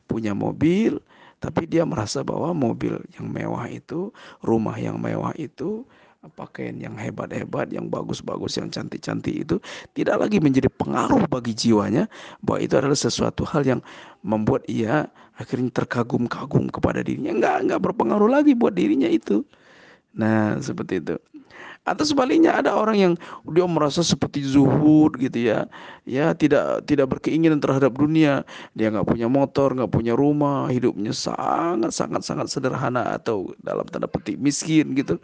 punya 0.09 0.35
mobil 0.35 0.99
tapi 1.43 1.67
dia 1.67 1.83
merasa 1.83 2.23
bahwa 2.23 2.55
mobil 2.55 2.95
yang 3.19 3.27
mewah 3.27 3.67
itu 3.67 4.15
rumah 4.39 4.79
yang 4.79 4.95
mewah 4.95 5.35
itu 5.35 5.83
pakaian 6.31 6.79
yang 6.79 6.95
hebat-hebat, 6.95 7.69
yang 7.75 7.91
bagus-bagus, 7.91 8.55
yang 8.55 8.71
cantik-cantik 8.71 9.35
itu 9.43 9.55
tidak 9.91 10.23
lagi 10.23 10.39
menjadi 10.39 10.71
pengaruh 10.71 11.27
bagi 11.27 11.51
jiwanya 11.51 12.07
bahwa 12.39 12.59
itu 12.63 12.73
adalah 12.79 12.95
sesuatu 12.95 13.43
hal 13.43 13.67
yang 13.67 13.81
membuat 14.23 14.63
ia 14.71 15.11
akhirnya 15.35 15.73
terkagum-kagum 15.73 16.71
kepada 16.71 17.03
dirinya. 17.03 17.35
Enggak, 17.35 17.55
enggak 17.67 17.81
berpengaruh 17.83 18.29
lagi 18.31 18.55
buat 18.55 18.71
dirinya 18.71 19.09
itu. 19.11 19.43
Nah, 20.13 20.61
seperti 20.61 21.01
itu. 21.01 21.15
Atau 21.83 22.07
sebaliknya 22.07 22.55
ada 22.55 22.79
orang 22.79 22.95
yang 22.95 23.13
dia 23.43 23.67
merasa 23.67 23.99
seperti 23.99 24.39
zuhud 24.39 25.19
gitu 25.19 25.51
ya, 25.51 25.67
ya 26.07 26.31
tidak 26.31 26.87
tidak 26.87 27.11
berkeinginan 27.11 27.59
terhadap 27.59 27.91
dunia, 27.91 28.47
dia 28.71 28.87
nggak 28.87 29.03
punya 29.03 29.27
motor, 29.27 29.75
nggak 29.75 29.91
punya 29.91 30.15
rumah, 30.15 30.71
hidupnya 30.71 31.11
sangat 31.11 31.91
sangat 31.91 32.23
sangat 32.23 32.47
sederhana 32.47 33.19
atau 33.19 33.51
dalam 33.59 33.83
tanda 33.91 34.07
petik 34.07 34.39
miskin 34.39 34.95
gitu. 34.95 35.19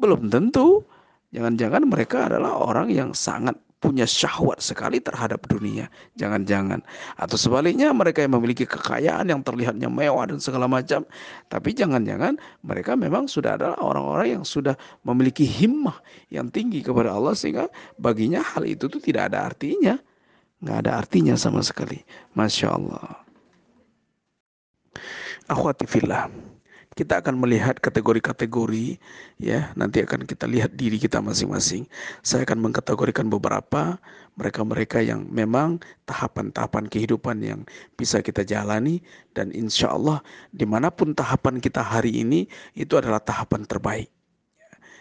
Belum 0.00 0.32
tentu. 0.32 0.82
Jangan-jangan 1.30 1.86
mereka 1.86 2.26
adalah 2.26 2.58
orang 2.58 2.90
yang 2.90 3.14
sangat 3.14 3.54
punya 3.80 4.04
syahwat 4.04 4.60
sekali 4.60 5.00
terhadap 5.00 5.40
dunia. 5.48 5.88
Jangan-jangan. 6.20 6.84
Atau 7.16 7.40
sebaliknya 7.40 7.94
mereka 7.96 8.20
yang 8.20 8.36
memiliki 8.36 8.68
kekayaan 8.68 9.30
yang 9.30 9.40
terlihatnya 9.40 9.88
mewah 9.88 10.28
dan 10.28 10.42
segala 10.42 10.68
macam. 10.68 11.06
Tapi 11.48 11.70
jangan-jangan 11.72 12.36
mereka 12.60 12.98
memang 12.98 13.30
sudah 13.30 13.56
adalah 13.56 13.78
orang-orang 13.80 14.40
yang 14.40 14.44
sudah 14.44 14.76
memiliki 15.06 15.48
himmah 15.48 15.96
yang 16.28 16.52
tinggi 16.52 16.84
kepada 16.84 17.14
Allah. 17.14 17.32
Sehingga 17.32 17.70
baginya 17.96 18.44
hal 18.44 18.68
itu 18.68 18.90
tuh 18.90 19.00
tidak 19.00 19.32
ada 19.32 19.48
artinya. 19.48 19.96
Nggak 20.60 20.78
ada 20.84 20.90
artinya 21.00 21.34
sama 21.40 21.64
sekali. 21.64 22.02
Masya 22.36 22.68
Allah. 22.68 23.22
Akhwati 25.48 25.88
fillah 25.88 26.28
kita 26.98 27.22
akan 27.22 27.38
melihat 27.38 27.78
kategori-kategori 27.78 28.98
ya. 29.38 29.70
Nanti 29.78 30.02
akan 30.02 30.26
kita 30.26 30.50
lihat 30.50 30.74
diri 30.74 30.98
kita 30.98 31.22
masing-masing. 31.22 31.86
Saya 32.20 32.42
akan 32.42 32.58
mengkategorikan 32.70 33.30
beberapa 33.30 33.96
mereka-mereka 34.34 34.98
yang 35.04 35.26
memang 35.30 35.78
tahapan-tahapan 36.04 36.90
kehidupan 36.90 37.36
yang 37.40 37.60
bisa 37.94 38.18
kita 38.20 38.42
jalani. 38.42 39.00
Dan 39.30 39.54
insya 39.54 39.94
Allah 39.94 40.18
di 40.50 40.66
mana 40.66 40.90
pun 40.90 41.14
tahapan 41.14 41.62
kita 41.62 41.80
hari 41.80 42.26
ini 42.26 42.50
itu 42.74 42.98
adalah 42.98 43.22
tahapan 43.22 43.62
terbaik. 43.64 44.10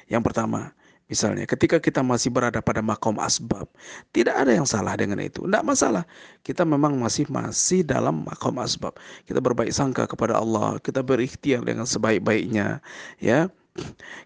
Yang 0.10 0.24
pertama 0.30 0.74
Misalnya 1.10 1.50
ketika 1.50 1.82
kita 1.82 2.06
masih 2.06 2.30
berada 2.30 2.62
pada 2.62 2.86
makom 2.86 3.18
asbab, 3.18 3.66
tidak 4.14 4.38
ada 4.38 4.54
yang 4.54 4.70
salah 4.70 4.94
dengan 4.94 5.18
itu. 5.18 5.42
Tidak 5.50 5.66
masalah. 5.66 6.06
Kita 6.46 6.62
memang 6.62 6.94
masih 7.02 7.26
masih 7.34 7.82
dalam 7.82 8.30
makom 8.30 8.62
asbab. 8.62 8.94
Kita 9.26 9.42
berbaik 9.42 9.74
sangka 9.74 10.06
kepada 10.06 10.38
Allah, 10.38 10.78
kita 10.78 11.02
berikhtiar 11.02 11.66
dengan 11.66 11.90
sebaik-baiknya, 11.90 12.78
ya. 13.18 13.50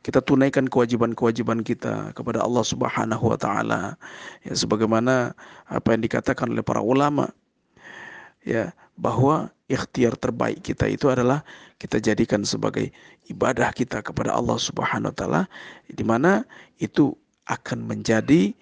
Kita 0.03 0.19
tunaikan 0.19 0.65
kewajiban-kewajiban 0.67 1.61
kita 1.63 2.11
kepada 2.17 2.41
Allah 2.43 2.65
Subhanahu 2.65 3.31
wa 3.31 3.37
taala. 3.37 3.95
Ya 4.43 4.53
sebagaimana 4.57 5.37
apa 5.69 5.93
yang 5.93 6.01
dikatakan 6.03 6.51
oleh 6.51 6.65
para 6.65 6.81
ulama. 6.81 7.31
Ya, 8.43 8.75
bahwa 8.97 9.49
ikhtiar 9.71 10.13
terbaik 10.19 10.61
kita 10.61 10.85
itu 10.85 11.09
adalah 11.09 11.41
kita 11.81 11.97
jadikan 11.97 12.45
sebagai 12.45 12.93
ibadah 13.27 13.73
kita 13.73 14.05
kepada 14.05 14.35
Allah 14.35 14.59
Subhanahu 14.59 15.09
wa 15.09 15.17
taala 15.17 15.41
di 15.89 16.05
mana 16.05 16.45
itu 16.77 17.15
akan 17.49 17.83
menjadi 17.83 18.53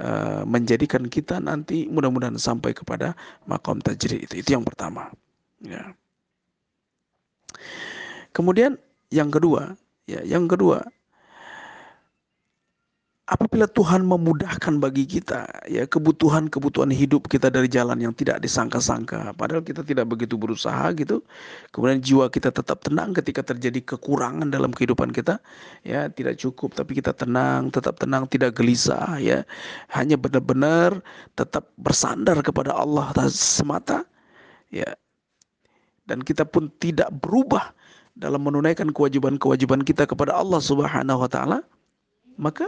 uh, 0.00 0.46
menjadikan 0.48 1.04
kita 1.10 1.42
nanti 1.42 1.90
mudah-mudahan 1.90 2.38
sampai 2.40 2.72
kepada 2.72 3.12
makom 3.44 3.82
tajrid 3.82 4.24
itu. 4.24 4.34
Itu 4.40 4.56
yang 4.56 4.64
pertama. 4.64 5.12
Ya. 5.60 5.92
Kemudian 8.32 8.80
yang 9.12 9.28
kedua, 9.28 9.76
ya, 10.08 10.24
yang 10.24 10.48
kedua 10.48 10.80
apabila 13.30 13.70
Tuhan 13.70 14.02
memudahkan 14.02 14.82
bagi 14.82 15.06
kita 15.06 15.46
ya 15.70 15.86
kebutuhan-kebutuhan 15.86 16.90
hidup 16.90 17.30
kita 17.30 17.54
dari 17.54 17.70
jalan 17.70 18.02
yang 18.02 18.10
tidak 18.10 18.42
disangka-sangka 18.42 19.30
padahal 19.38 19.62
kita 19.62 19.86
tidak 19.86 20.10
begitu 20.10 20.34
berusaha 20.34 20.90
gitu 20.98 21.22
kemudian 21.70 22.02
jiwa 22.02 22.26
kita 22.26 22.50
tetap 22.50 22.82
tenang 22.82 23.14
ketika 23.14 23.46
terjadi 23.46 23.78
kekurangan 23.94 24.50
dalam 24.50 24.74
kehidupan 24.74 25.14
kita 25.14 25.38
ya 25.86 26.10
tidak 26.10 26.34
cukup 26.42 26.74
tapi 26.74 26.98
kita 26.98 27.14
tenang 27.14 27.70
tetap 27.70 27.94
tenang 28.02 28.26
tidak 28.26 28.58
gelisah 28.58 29.14
ya 29.22 29.46
hanya 29.94 30.18
benar-benar 30.18 30.98
tetap 31.38 31.70
bersandar 31.78 32.42
kepada 32.42 32.74
Allah 32.74 33.14
semata 33.30 34.02
ya 34.74 34.98
dan 36.10 36.26
kita 36.26 36.42
pun 36.42 36.74
tidak 36.82 37.06
berubah 37.22 37.70
dalam 38.18 38.42
menunaikan 38.42 38.90
kewajiban-kewajiban 38.90 39.86
kita 39.86 40.10
kepada 40.10 40.34
Allah 40.34 40.58
Subhanahu 40.58 41.22
wa 41.22 41.30
taala 41.30 41.62
maka 42.34 42.66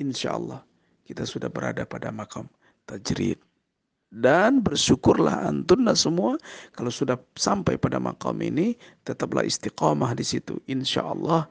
insya 0.00 0.34
Allah 0.40 0.64
kita 1.04 1.28
sudah 1.28 1.52
berada 1.52 1.84
pada 1.84 2.08
makam 2.10 2.48
tajrid. 2.88 3.36
Dan 4.10 4.58
bersyukurlah 4.58 5.46
antunna 5.46 5.94
semua 5.94 6.34
kalau 6.74 6.90
sudah 6.90 7.14
sampai 7.38 7.78
pada 7.78 8.02
makam 8.02 8.34
ini 8.42 8.74
tetaplah 9.06 9.46
istiqamah 9.46 10.18
di 10.18 10.26
situ. 10.26 10.58
Insya 10.66 11.06
Allah 11.06 11.46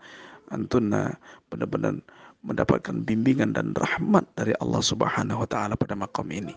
benar-benar 1.47 2.03
mendapatkan 2.43 3.03
bimbingan 3.07 3.55
dan 3.55 3.71
rahmat 3.79 4.27
dari 4.35 4.51
Allah 4.59 4.83
Subhanahu 4.83 5.43
wa 5.43 5.47
taala 5.47 5.79
pada 5.79 5.95
makam 5.95 6.27
ini. 6.35 6.51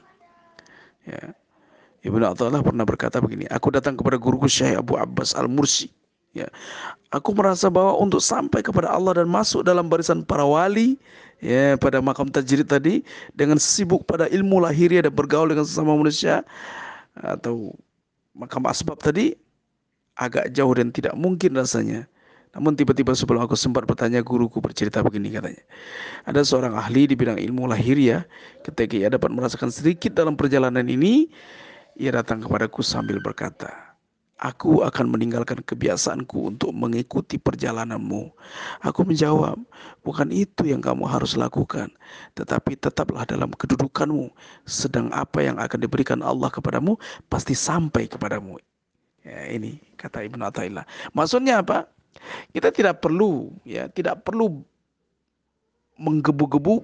Ya. 1.07 1.35
Ibnu 2.03 2.23
Athaillah 2.27 2.67
pernah 2.67 2.83
berkata 2.83 3.23
begini, 3.23 3.47
aku 3.47 3.71
datang 3.71 3.95
kepada 3.95 4.19
guruku 4.19 4.51
Syekh 4.51 4.75
Abu 4.75 4.99
Abbas 4.99 5.39
Al-Mursi. 5.39 5.87
Ya. 6.35 6.51
Aku 7.15 7.31
merasa 7.31 7.71
bahwa 7.71 7.95
untuk 8.03 8.19
sampai 8.19 8.59
kepada 8.59 8.91
Allah 8.91 9.23
dan 9.23 9.31
masuk 9.31 9.63
dalam 9.63 9.87
barisan 9.87 10.27
para 10.27 10.43
wali, 10.43 10.99
ya 11.43 11.75
pada 11.77 11.99
makam 11.99 12.31
tajrid 12.31 12.71
tadi 12.71 13.03
dengan 13.35 13.59
sibuk 13.59 14.07
pada 14.07 14.31
ilmu 14.31 14.63
lahiriah 14.63 15.05
dan 15.05 15.13
bergaul 15.13 15.51
dengan 15.51 15.67
sesama 15.67 15.93
manusia 15.99 16.47
atau 17.19 17.75
makam 18.33 18.65
asbab 18.71 18.97
tadi 18.97 19.35
agak 20.17 20.55
jauh 20.55 20.73
dan 20.73 20.95
tidak 20.95 21.13
mungkin 21.19 21.53
rasanya. 21.59 22.07
Namun 22.53 22.77
tiba-tiba 22.77 23.17
sebelum 23.17 23.49
aku 23.49 23.57
sempat 23.57 23.89
bertanya 23.89 24.21
guruku 24.21 24.61
bercerita 24.61 25.01
begini 25.01 25.33
katanya. 25.33 25.65
Ada 26.29 26.45
seorang 26.45 26.77
ahli 26.77 27.09
di 27.09 27.17
bidang 27.17 27.41
ilmu 27.41 27.65
lahiriah 27.65 28.29
ketika 28.61 28.93
ia 28.93 29.09
dapat 29.09 29.33
merasakan 29.33 29.73
sedikit 29.73 30.13
dalam 30.13 30.37
perjalanan 30.37 30.85
ini 30.85 31.33
ia 31.97 32.13
datang 32.13 32.45
kepadaku 32.45 32.85
sambil 32.85 33.21
berkata, 33.25 33.92
Aku 34.41 34.83
akan 34.83 35.15
meninggalkan 35.15 35.63
kebiasaanku 35.63 36.51
untuk 36.51 36.75
mengikuti 36.75 37.39
perjalananmu. 37.39 38.35
Aku 38.83 39.07
menjawab, 39.07 39.55
bukan 40.03 40.29
itu 40.35 40.67
yang 40.67 40.83
kamu 40.83 41.07
harus 41.07 41.39
lakukan, 41.39 41.95
tetapi 42.35 42.75
tetaplah 42.75 43.23
dalam 43.23 43.55
kedudukanmu. 43.55 44.35
Sedang 44.67 45.15
apa 45.15 45.47
yang 45.47 45.63
akan 45.63 45.79
diberikan 45.79 46.21
Allah 46.27 46.51
kepadamu 46.51 46.99
pasti 47.31 47.55
sampai 47.55 48.11
kepadamu. 48.11 48.59
Ya, 49.23 49.47
ini 49.47 49.79
kata 49.95 50.27
Ibnu 50.27 50.43
Athaillah. 50.43 50.83
Maksudnya 51.15 51.63
apa? 51.63 51.87
Kita 52.51 52.75
tidak 52.75 52.99
perlu 52.99 53.55
ya, 53.63 53.87
tidak 53.87 54.27
perlu 54.27 54.67
menggebu-gebu 56.03 56.83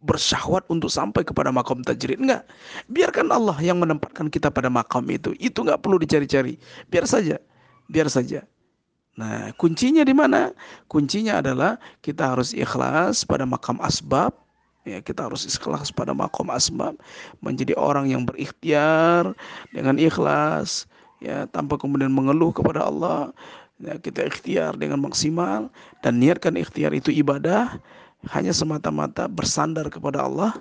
bersyahwat 0.00 0.64
untuk 0.72 0.88
sampai 0.88 1.22
kepada 1.22 1.52
makom 1.52 1.84
tajrid. 1.84 2.20
Enggak. 2.20 2.48
Biarkan 2.88 3.28
Allah 3.28 3.56
yang 3.60 3.80
menempatkan 3.80 4.32
kita 4.32 4.48
pada 4.48 4.72
makam 4.72 5.04
itu. 5.12 5.36
Itu 5.36 5.64
enggak 5.64 5.84
perlu 5.84 6.00
dicari-cari. 6.00 6.56
Biar 6.88 7.04
saja. 7.04 7.36
Biar 7.86 8.08
saja. 8.08 8.44
Nah, 9.20 9.52
kuncinya 9.60 10.00
di 10.00 10.16
mana? 10.16 10.56
Kuncinya 10.88 11.44
adalah 11.44 11.76
kita 12.00 12.32
harus 12.32 12.56
ikhlas 12.56 13.28
pada 13.28 13.44
makam 13.44 13.76
asbab. 13.84 14.32
Ya, 14.88 15.04
kita 15.04 15.28
harus 15.28 15.44
ikhlas 15.44 15.92
pada 15.92 16.16
makam 16.16 16.48
asbab. 16.48 16.96
Menjadi 17.44 17.76
orang 17.76 18.08
yang 18.08 18.24
berikhtiar 18.24 19.36
dengan 19.76 20.00
ikhlas. 20.00 20.88
Ya, 21.20 21.44
tanpa 21.52 21.76
kemudian 21.76 22.08
mengeluh 22.08 22.48
kepada 22.56 22.88
Allah. 22.88 23.36
Ya, 23.76 24.00
kita 24.00 24.24
ikhtiar 24.24 24.80
dengan 24.80 25.04
maksimal. 25.04 25.68
Dan 26.00 26.16
niatkan 26.16 26.56
ikhtiar 26.56 26.96
itu 26.96 27.12
ibadah 27.12 27.76
hanya 28.28 28.52
semata-mata 28.52 29.24
bersandar 29.24 29.88
kepada 29.88 30.28
Allah 30.28 30.52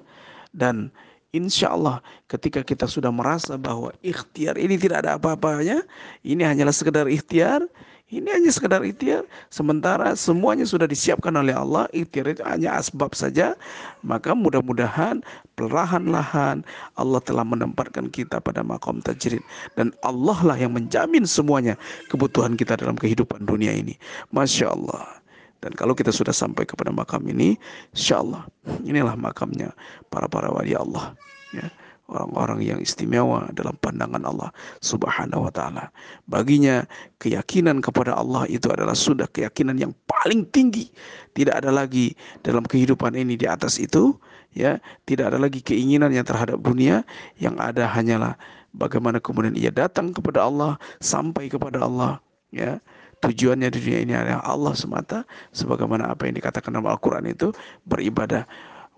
dan 0.56 0.88
insya 1.36 1.76
Allah 1.76 2.00
ketika 2.32 2.64
kita 2.64 2.88
sudah 2.88 3.12
merasa 3.12 3.60
bahwa 3.60 3.92
ikhtiar 4.00 4.56
ini 4.56 4.80
tidak 4.80 5.04
ada 5.06 5.20
apa-apanya, 5.20 5.84
ini 6.24 6.42
hanyalah 6.42 6.74
sekedar 6.74 7.06
ikhtiar, 7.12 7.68
Ini 8.10 8.26
hanya 8.26 8.50
sekedar 8.50 8.82
ikhtiar, 8.82 9.22
sementara 9.54 10.18
semuanya 10.18 10.66
sudah 10.66 10.90
disiapkan 10.90 11.30
oleh 11.30 11.54
Allah. 11.54 11.86
Ikhtiar 11.94 12.34
itu 12.34 12.42
hanya 12.42 12.74
asbab 12.82 13.14
saja. 13.14 13.54
Maka 14.02 14.34
mudah-mudahan 14.34 15.22
perlahan-lahan 15.54 16.66
Allah 16.98 17.22
telah 17.22 17.46
menempatkan 17.46 18.10
kita 18.10 18.42
pada 18.42 18.66
makom 18.66 18.98
tajrid 19.06 19.46
dan 19.78 19.94
Allah 20.02 20.42
lah 20.42 20.58
yang 20.58 20.74
menjamin 20.74 21.22
semuanya 21.30 21.78
kebutuhan 22.10 22.58
kita 22.58 22.82
dalam 22.82 22.98
kehidupan 22.98 23.46
dunia 23.46 23.78
ini. 23.78 23.94
Masya 24.34 24.74
Allah. 24.74 25.19
Dan 25.60 25.76
kalau 25.76 25.92
kita 25.92 26.10
sudah 26.16 26.32
sampai 26.32 26.64
kepada 26.64 26.92
makam 26.92 27.24
ini, 27.28 27.60
insya 27.92 28.24
Allah 28.24 28.48
inilah 28.84 29.16
makamnya 29.20 29.76
para 30.08 30.32
para 30.32 30.48
wali 30.52 30.72
Allah. 30.76 31.16
Ya 31.52 31.68
orang-orang 32.10 32.60
yang 32.66 32.80
istimewa 32.82 33.48
dalam 33.54 33.78
pandangan 33.80 34.26
Allah 34.26 34.50
Subhanahu 34.82 35.46
wa 35.48 35.54
taala. 35.54 35.94
Baginya 36.26 36.84
keyakinan 37.22 37.80
kepada 37.86 38.18
Allah 38.18 38.50
itu 38.50 38.68
adalah 38.74 38.98
sudah 38.98 39.30
keyakinan 39.30 39.78
yang 39.78 39.94
paling 40.10 40.44
tinggi. 40.50 40.90
Tidak 41.38 41.54
ada 41.54 41.70
lagi 41.70 42.18
dalam 42.42 42.66
kehidupan 42.66 43.14
ini 43.14 43.38
di 43.38 43.46
atas 43.46 43.78
itu, 43.78 44.18
ya, 44.58 44.82
tidak 45.06 45.32
ada 45.32 45.40
lagi 45.40 45.62
keinginan 45.62 46.10
yang 46.10 46.26
terhadap 46.26 46.58
dunia, 46.60 47.06
yang 47.38 47.56
ada 47.62 47.86
hanyalah 47.86 48.36
bagaimana 48.74 49.22
kemudian 49.22 49.54
ia 49.54 49.70
datang 49.70 50.12
kepada 50.12 50.50
Allah, 50.50 50.82
sampai 51.00 51.48
kepada 51.48 51.86
Allah, 51.86 52.18
ya. 52.50 52.82
Tujuannya 53.20 53.68
di 53.68 53.80
dunia 53.84 54.00
ini 54.00 54.14
adalah 54.16 54.44
Allah 54.48 54.74
semata 54.80 55.28
sebagaimana 55.52 56.08
apa 56.08 56.28
yang 56.28 56.40
dikatakan 56.40 56.72
dalam 56.72 56.88
Al-Qur'an 56.88 57.28
itu 57.28 57.52
beribadah. 57.84 58.48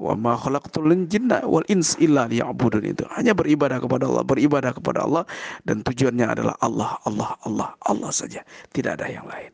Wa 0.01 0.17
ma 0.17 0.33
khalaqtul 0.33 0.93
jinna 1.09 1.45
wal 1.45 1.65
ins 1.69 1.97
illa 1.97 2.25
liya'budun. 2.29 2.85
Itu 2.85 3.05
hanya 3.17 3.33
beribadah 3.33 3.81
kepada 3.81 4.09
Allah 4.09 4.25
beribadah 4.25 4.71
kepada 4.73 5.05
Allah 5.05 5.23
dan 5.65 5.85
tujuannya 5.85 6.25
adalah 6.25 6.57
Allah 6.61 6.97
Allah 7.05 7.29
Allah 7.45 7.69
Allah 7.85 8.11
saja. 8.13 8.41
Tidak 8.73 8.97
ada 8.97 9.09
yang 9.09 9.25
lain. 9.29 9.53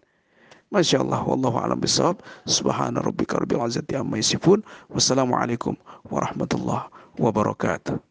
Masya 0.67 0.99
Allah 0.99 1.23
Wallahu 1.23 1.63
alam 1.63 1.79
bisawab 1.79 2.19
Subhana 2.43 2.99
rabbika 2.99 3.39
rabbil 3.39 3.63
izzati 3.67 3.95
amma 3.95 4.19
yasifun. 4.19 4.63
Wassalamualaikum 4.91 5.79
warahmatullahi 6.11 6.91
wabarakatuh 7.19 8.06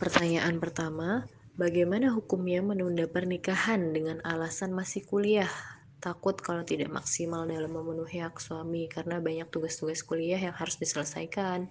Pertanyaan 0.00 0.56
pertama, 0.56 1.28
Bagaimana 1.60 2.08
hukumnya 2.16 2.64
menunda 2.64 3.04
pernikahan 3.04 3.92
dengan 3.92 4.16
alasan 4.24 4.72
masih 4.72 5.04
kuliah? 5.04 5.52
Takut 6.00 6.40
kalau 6.40 6.64
tidak 6.64 6.88
maksimal 6.88 7.44
dalam 7.44 7.76
memenuhi 7.76 8.24
hak 8.24 8.40
suami 8.40 8.88
karena 8.88 9.20
banyak 9.20 9.52
tugas-tugas 9.52 10.00
kuliah 10.00 10.40
yang 10.40 10.56
harus 10.56 10.80
diselesaikan. 10.80 11.68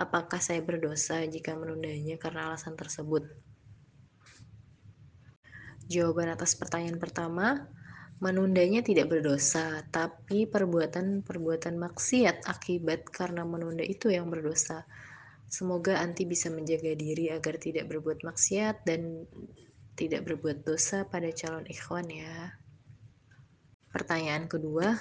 Apakah 0.00 0.40
saya 0.40 0.64
berdosa 0.64 1.20
jika 1.28 1.52
menundanya 1.60 2.16
karena 2.16 2.48
alasan 2.48 2.72
tersebut? 2.72 3.28
Jawaban 5.92 6.32
atas 6.32 6.56
pertanyaan 6.56 6.96
pertama, 6.96 7.68
menundanya 8.24 8.80
tidak 8.80 9.12
berdosa, 9.12 9.84
tapi 9.92 10.48
perbuatan-perbuatan 10.48 11.76
maksiat 11.76 12.48
akibat 12.48 13.04
karena 13.12 13.44
menunda 13.44 13.84
itu 13.84 14.08
yang 14.08 14.32
berdosa. 14.32 14.88
Semoga 15.48 16.04
Anti 16.04 16.28
bisa 16.28 16.52
menjaga 16.52 16.92
diri 16.92 17.32
agar 17.32 17.56
tidak 17.56 17.88
berbuat 17.88 18.20
maksiat 18.20 18.84
dan 18.84 19.24
tidak 19.96 20.28
berbuat 20.28 20.60
dosa 20.62 21.08
pada 21.08 21.32
calon 21.32 21.64
ikhwan 21.64 22.04
ya. 22.12 22.52
Pertanyaan 23.88 24.44
kedua, 24.44 24.92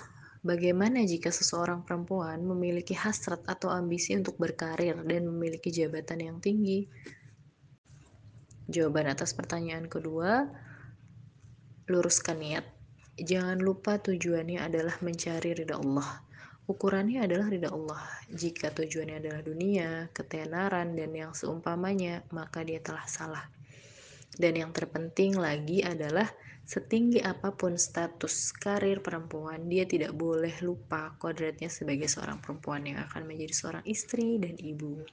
bagaimana 0.47 1.03
jika 1.03 1.35
seseorang 1.35 1.83
perempuan 1.83 2.39
memiliki 2.47 2.95
hasrat 2.95 3.43
atau 3.43 3.67
ambisi 3.67 4.15
untuk 4.15 4.39
berkarir 4.39 4.95
dan 5.03 5.27
memiliki 5.27 5.67
jabatan 5.67 6.23
yang 6.23 6.37
tinggi? 6.39 6.87
Jawaban 8.71 9.11
atas 9.11 9.35
pertanyaan 9.35 9.91
kedua, 9.91 10.47
luruskan 11.91 12.39
niat. 12.39 12.63
Jangan 13.19 13.59
lupa 13.59 13.99
tujuannya 13.99 14.63
adalah 14.63 14.95
mencari 15.03 15.59
ridha 15.59 15.75
Allah 15.75 16.26
Ukurannya 16.67 17.23
adalah 17.23 17.47
ridha 17.47 17.71
Allah. 17.71 18.03
Jika 18.27 18.75
tujuannya 18.75 19.23
adalah 19.23 19.39
dunia, 19.39 20.11
ketenaran, 20.11 20.99
dan 20.99 21.15
yang 21.15 21.31
seumpamanya, 21.31 22.27
maka 22.35 22.59
dia 22.59 22.83
telah 22.83 23.07
salah. 23.07 23.47
Dan 24.35 24.59
yang 24.59 24.75
terpenting 24.75 25.39
lagi 25.39 25.79
adalah 25.79 26.27
setinggi 26.67 27.23
apa 27.23 27.55
pun 27.55 27.79
status 27.79 28.51
karir 28.51 28.99
perempuan, 28.99 29.71
dia 29.71 29.87
tidak 29.87 30.11
boleh 30.11 30.51
lupa 30.59 31.15
kodratnya 31.15 31.71
sebagai 31.71 32.11
seorang 32.11 32.43
perempuan 32.43 32.83
yang 32.83 32.99
akan 32.99 33.23
menjadi 33.23 33.53
seorang 33.55 33.83
istri 33.87 34.35
dan 34.35 34.59
ibu. 34.59 35.07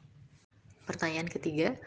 Pertanyaan 0.90 1.30
ketiga, 1.30 1.78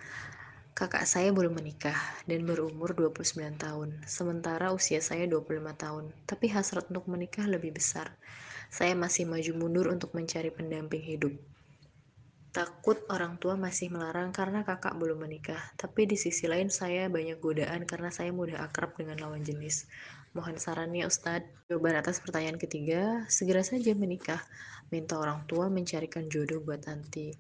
kakak 0.80 1.04
saya 1.04 1.36
belum 1.36 1.60
menikah 1.60 2.00
dan 2.24 2.48
berumur 2.48 2.96
29 2.96 3.36
tahun, 3.60 4.00
sementara 4.08 4.72
usia 4.72 5.04
saya 5.04 5.28
25 5.28 5.76
tahun, 5.76 6.16
tapi 6.24 6.48
hasrat 6.56 6.88
untuk 6.88 7.12
menikah 7.12 7.44
lebih 7.44 7.76
besar 7.76 8.16
saya 8.68 8.94
masih 8.94 9.26
maju 9.28 9.52
mundur 9.56 9.92
untuk 9.92 10.12
mencari 10.14 10.52
pendamping 10.52 11.04
hidup. 11.04 11.34
Takut 12.56 12.98
orang 13.14 13.38
tua 13.38 13.54
masih 13.54 13.94
melarang 13.94 14.34
karena 14.34 14.66
kakak 14.66 14.98
belum 14.98 15.30
menikah, 15.30 15.62
tapi 15.78 16.10
di 16.10 16.18
sisi 16.18 16.50
lain 16.50 16.74
saya 16.74 17.06
banyak 17.06 17.38
godaan 17.38 17.86
karena 17.86 18.10
saya 18.10 18.34
mudah 18.34 18.66
akrab 18.66 18.98
dengan 18.98 19.22
lawan 19.22 19.46
jenis. 19.46 19.86
Mohon 20.34 20.58
sarannya 20.58 21.06
Ustadz. 21.06 21.50
Jawaban 21.70 21.98
atas 22.02 22.22
pertanyaan 22.22 22.58
ketiga, 22.58 23.26
segera 23.30 23.62
saja 23.62 23.94
menikah. 23.94 24.42
Minta 24.94 25.20
orang 25.20 25.46
tua 25.46 25.70
mencarikan 25.70 26.30
jodoh 26.30 26.62
buat 26.64 26.86
nanti. 26.86 27.34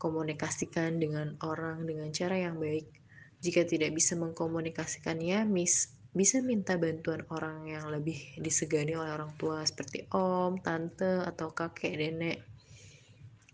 Komunikasikan 0.00 0.96
dengan 1.00 1.40
orang 1.44 1.88
dengan 1.88 2.12
cara 2.12 2.36
yang 2.36 2.56
baik. 2.56 2.88
Jika 3.44 3.68
tidak 3.68 3.92
bisa 3.92 4.16
mengkomunikasikannya, 4.16 5.44
mis 5.44 5.92
bisa 6.14 6.38
minta 6.38 6.78
bantuan 6.78 7.26
orang 7.34 7.66
yang 7.66 7.90
lebih 7.90 8.38
disegani 8.38 8.94
oleh 8.94 9.10
orang 9.10 9.34
tua 9.34 9.66
seperti 9.66 10.06
om, 10.14 10.62
tante, 10.62 11.26
atau 11.26 11.50
kakek, 11.50 11.90
nenek, 11.98 12.38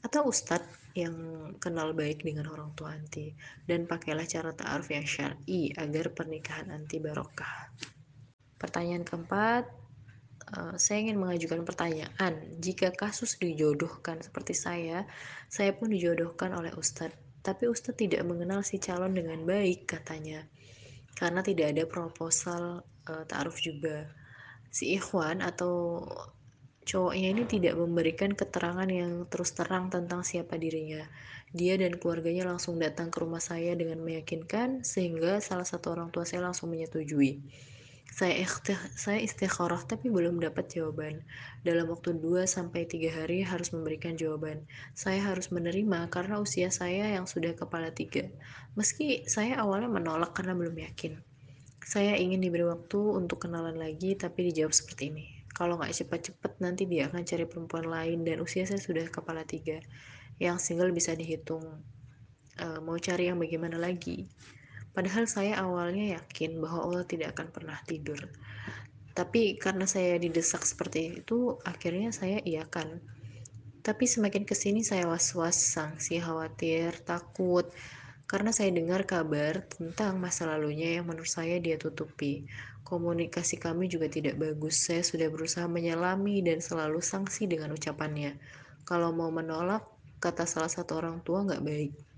atau 0.05 0.29
ustadz 0.29 0.93
yang 0.93 1.17
kenal 1.57 1.97
baik 1.97 2.21
dengan 2.21 2.53
orang 2.53 2.77
tua 2.77 2.93
anti 2.93 3.33
dan 3.65 3.89
pakailah 3.89 4.29
cara 4.29 4.53
ta'aruf 4.53 4.93
yang 4.93 5.09
syar'i 5.09 5.73
agar 5.73 6.13
pernikahan 6.13 6.69
anti 6.69 7.01
barokah. 7.01 7.73
Pertanyaan 8.61 9.09
keempat, 9.09 9.65
uh, 10.53 10.77
saya 10.77 11.09
ingin 11.09 11.17
mengajukan 11.17 11.65
pertanyaan. 11.65 12.61
Jika 12.61 12.93
kasus 12.93 13.41
dijodohkan 13.41 14.21
seperti 14.21 14.53
saya, 14.53 15.09
saya 15.49 15.73
pun 15.73 15.89
dijodohkan 15.89 16.53
oleh 16.53 16.77
ustadz, 16.77 17.17
tapi 17.41 17.73
ustadz 17.73 18.05
tidak 18.05 18.21
mengenal 18.29 18.61
si 18.61 18.77
calon 18.77 19.17
dengan 19.17 19.49
baik 19.49 19.89
katanya 19.89 20.45
karena 21.19 21.41
tidak 21.41 21.77
ada 21.77 21.85
proposal 21.87 22.83
uh, 23.09 23.25
ta'aruf 23.27 23.59
juga. 23.63 24.11
Si 24.71 24.95
ikhwan 24.95 25.43
atau 25.43 26.07
cowoknya 26.87 27.29
ini 27.35 27.43
tidak 27.47 27.75
memberikan 27.79 28.33
keterangan 28.35 28.87
yang 28.87 29.27
terus 29.31 29.55
terang 29.55 29.91
tentang 29.91 30.27
siapa 30.27 30.59
dirinya. 30.59 31.07
Dia 31.51 31.75
dan 31.75 31.99
keluarganya 31.99 32.47
langsung 32.47 32.79
datang 32.79 33.11
ke 33.11 33.19
rumah 33.19 33.43
saya 33.43 33.75
dengan 33.75 33.99
meyakinkan 34.03 34.87
sehingga 34.87 35.43
salah 35.43 35.67
satu 35.67 35.95
orang 35.99 36.15
tua 36.15 36.23
saya 36.23 36.47
langsung 36.47 36.71
menyetujui 36.71 37.43
saya 38.11 38.43
saya 38.99 39.23
istikharah 39.23 39.87
tapi 39.87 40.11
belum 40.11 40.43
dapat 40.43 40.67
jawaban. 40.69 41.23
Dalam 41.63 41.89
waktu 41.89 42.19
2 42.19 42.45
sampai 42.45 42.85
3 42.85 43.07
hari 43.07 43.47
harus 43.47 43.71
memberikan 43.71 44.19
jawaban. 44.19 44.67
Saya 44.99 45.23
harus 45.23 45.55
menerima 45.55 46.11
karena 46.11 46.43
usia 46.43 46.69
saya 46.75 47.15
yang 47.15 47.31
sudah 47.31 47.55
kepala 47.55 47.95
tiga. 47.95 48.27
Meski 48.75 49.25
saya 49.31 49.63
awalnya 49.63 49.89
menolak 49.89 50.35
karena 50.35 50.59
belum 50.59 50.75
yakin. 50.75 51.23
Saya 51.81 52.19
ingin 52.19 52.43
diberi 52.43 52.67
waktu 52.67 52.99
untuk 52.99 53.47
kenalan 53.47 53.79
lagi 53.79 54.19
tapi 54.19 54.51
dijawab 54.51 54.75
seperti 54.75 55.03
ini. 55.15 55.27
Kalau 55.51 55.79
nggak 55.79 55.95
cepat-cepat 55.95 56.63
nanti 56.63 56.87
dia 56.87 57.11
akan 57.11 57.23
cari 57.23 57.45
perempuan 57.47 57.87
lain 57.89 58.27
dan 58.27 58.43
usia 58.43 58.67
saya 58.67 58.83
sudah 58.83 59.07
kepala 59.09 59.47
tiga. 59.47 59.81
Yang 60.43 60.67
single 60.67 60.93
bisa 60.93 61.15
dihitung. 61.15 61.65
Uh, 62.61 62.79
mau 62.85 62.99
cari 63.01 63.33
yang 63.33 63.41
bagaimana 63.41 63.81
lagi? 63.81 64.29
Padahal 64.91 65.31
saya 65.31 65.63
awalnya 65.63 66.19
yakin 66.19 66.59
bahwa 66.59 66.91
Allah 66.91 67.05
tidak 67.07 67.39
akan 67.39 67.49
pernah 67.55 67.79
tidur. 67.87 68.19
Tapi 69.15 69.59
karena 69.59 69.87
saya 69.87 70.19
didesak 70.19 70.67
seperti 70.67 71.23
itu, 71.23 71.59
akhirnya 71.63 72.11
saya 72.11 72.43
iakan. 72.43 72.99
Tapi 73.81 74.05
semakin 74.05 74.45
ke 74.45 74.53
sini 74.53 74.85
saya 74.85 75.09
was-was, 75.09 75.57
sanksi, 75.57 76.21
khawatir, 76.21 76.93
takut, 77.07 77.71
karena 78.31 78.55
saya 78.55 78.71
dengar 78.71 79.09
kabar 79.11 79.67
tentang 79.67 80.23
masa 80.23 80.47
lalunya 80.47 81.01
yang 81.01 81.11
menurut 81.11 81.27
saya 81.27 81.59
dia 81.59 81.75
tutupi. 81.75 82.47
Komunikasi 82.87 83.59
kami 83.59 83.91
juga 83.91 84.07
tidak 84.07 84.39
bagus. 84.39 84.87
Saya 84.87 85.03
sudah 85.03 85.27
berusaha 85.27 85.67
menyelami 85.67 86.39
dan 86.43 86.63
selalu 86.63 87.03
sanksi 87.03 87.51
dengan 87.51 87.75
ucapannya. 87.75 88.39
Kalau 88.87 89.11
mau 89.11 89.35
menolak, 89.35 89.83
kata 90.23 90.47
salah 90.47 90.71
satu 90.71 90.99
orang 90.99 91.23
tua 91.27 91.43
nggak 91.43 91.63
baik. 91.63 92.10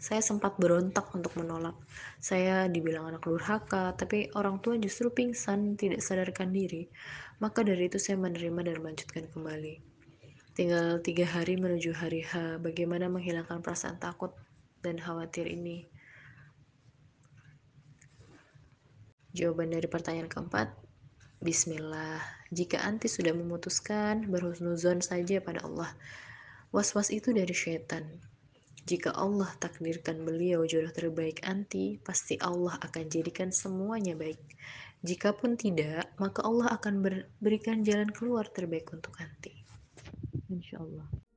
Saya 0.00 0.24
sempat 0.24 0.56
berontak 0.56 1.12
untuk 1.12 1.36
menolak. 1.36 1.76
Saya 2.16 2.72
dibilang 2.72 3.12
anak 3.12 3.28
durhaka, 3.28 3.92
tapi 3.92 4.32
orang 4.32 4.64
tua 4.64 4.80
justru 4.80 5.12
pingsan, 5.12 5.76
tidak 5.76 6.00
sadarkan 6.00 6.56
diri. 6.56 6.88
Maka 7.36 7.60
dari 7.60 7.92
itu 7.92 8.00
saya 8.00 8.16
menerima 8.16 8.64
dan 8.64 8.80
melanjutkan 8.80 9.28
kembali. 9.28 9.84
Tinggal 10.56 11.04
tiga 11.04 11.28
hari 11.28 11.60
menuju 11.60 11.92
hari 11.92 12.24
H. 12.24 12.64
Bagaimana 12.64 13.12
menghilangkan 13.12 13.60
perasaan 13.60 14.00
takut 14.00 14.32
dan 14.80 14.96
khawatir 14.96 15.44
ini? 15.44 15.84
Jawaban 19.36 19.70
dari 19.70 19.86
pertanyaan 19.86 20.32
keempat, 20.32 20.74
Bismillah. 21.40 22.20
Jika 22.52 22.84
anti 22.84 23.08
sudah 23.08 23.32
memutuskan, 23.32 24.28
berhusnuzon 24.28 25.00
saja 25.00 25.40
pada 25.40 25.64
Allah. 25.64 25.92
Was-was 26.68 27.08
itu 27.08 27.32
dari 27.32 27.52
syaitan. 27.56 28.29
Jika 28.88 29.12
Allah 29.14 29.48
takdirkan 29.60 30.24
beliau 30.24 30.64
jodoh 30.64 30.92
terbaik 30.92 31.44
anti, 31.44 32.00
pasti 32.00 32.40
Allah 32.40 32.76
akan 32.80 33.04
jadikan 33.06 33.52
semuanya 33.52 34.16
baik. 34.16 34.40
Jikapun 35.00 35.56
tidak, 35.56 36.12
maka 36.20 36.44
Allah 36.44 36.76
akan 36.76 37.00
berikan 37.40 37.80
jalan 37.80 38.12
keluar 38.12 38.48
terbaik 38.48 38.92
untuk 38.92 39.16
anti. 39.20 39.52
Insya 40.52 40.80
Allah. 40.80 41.29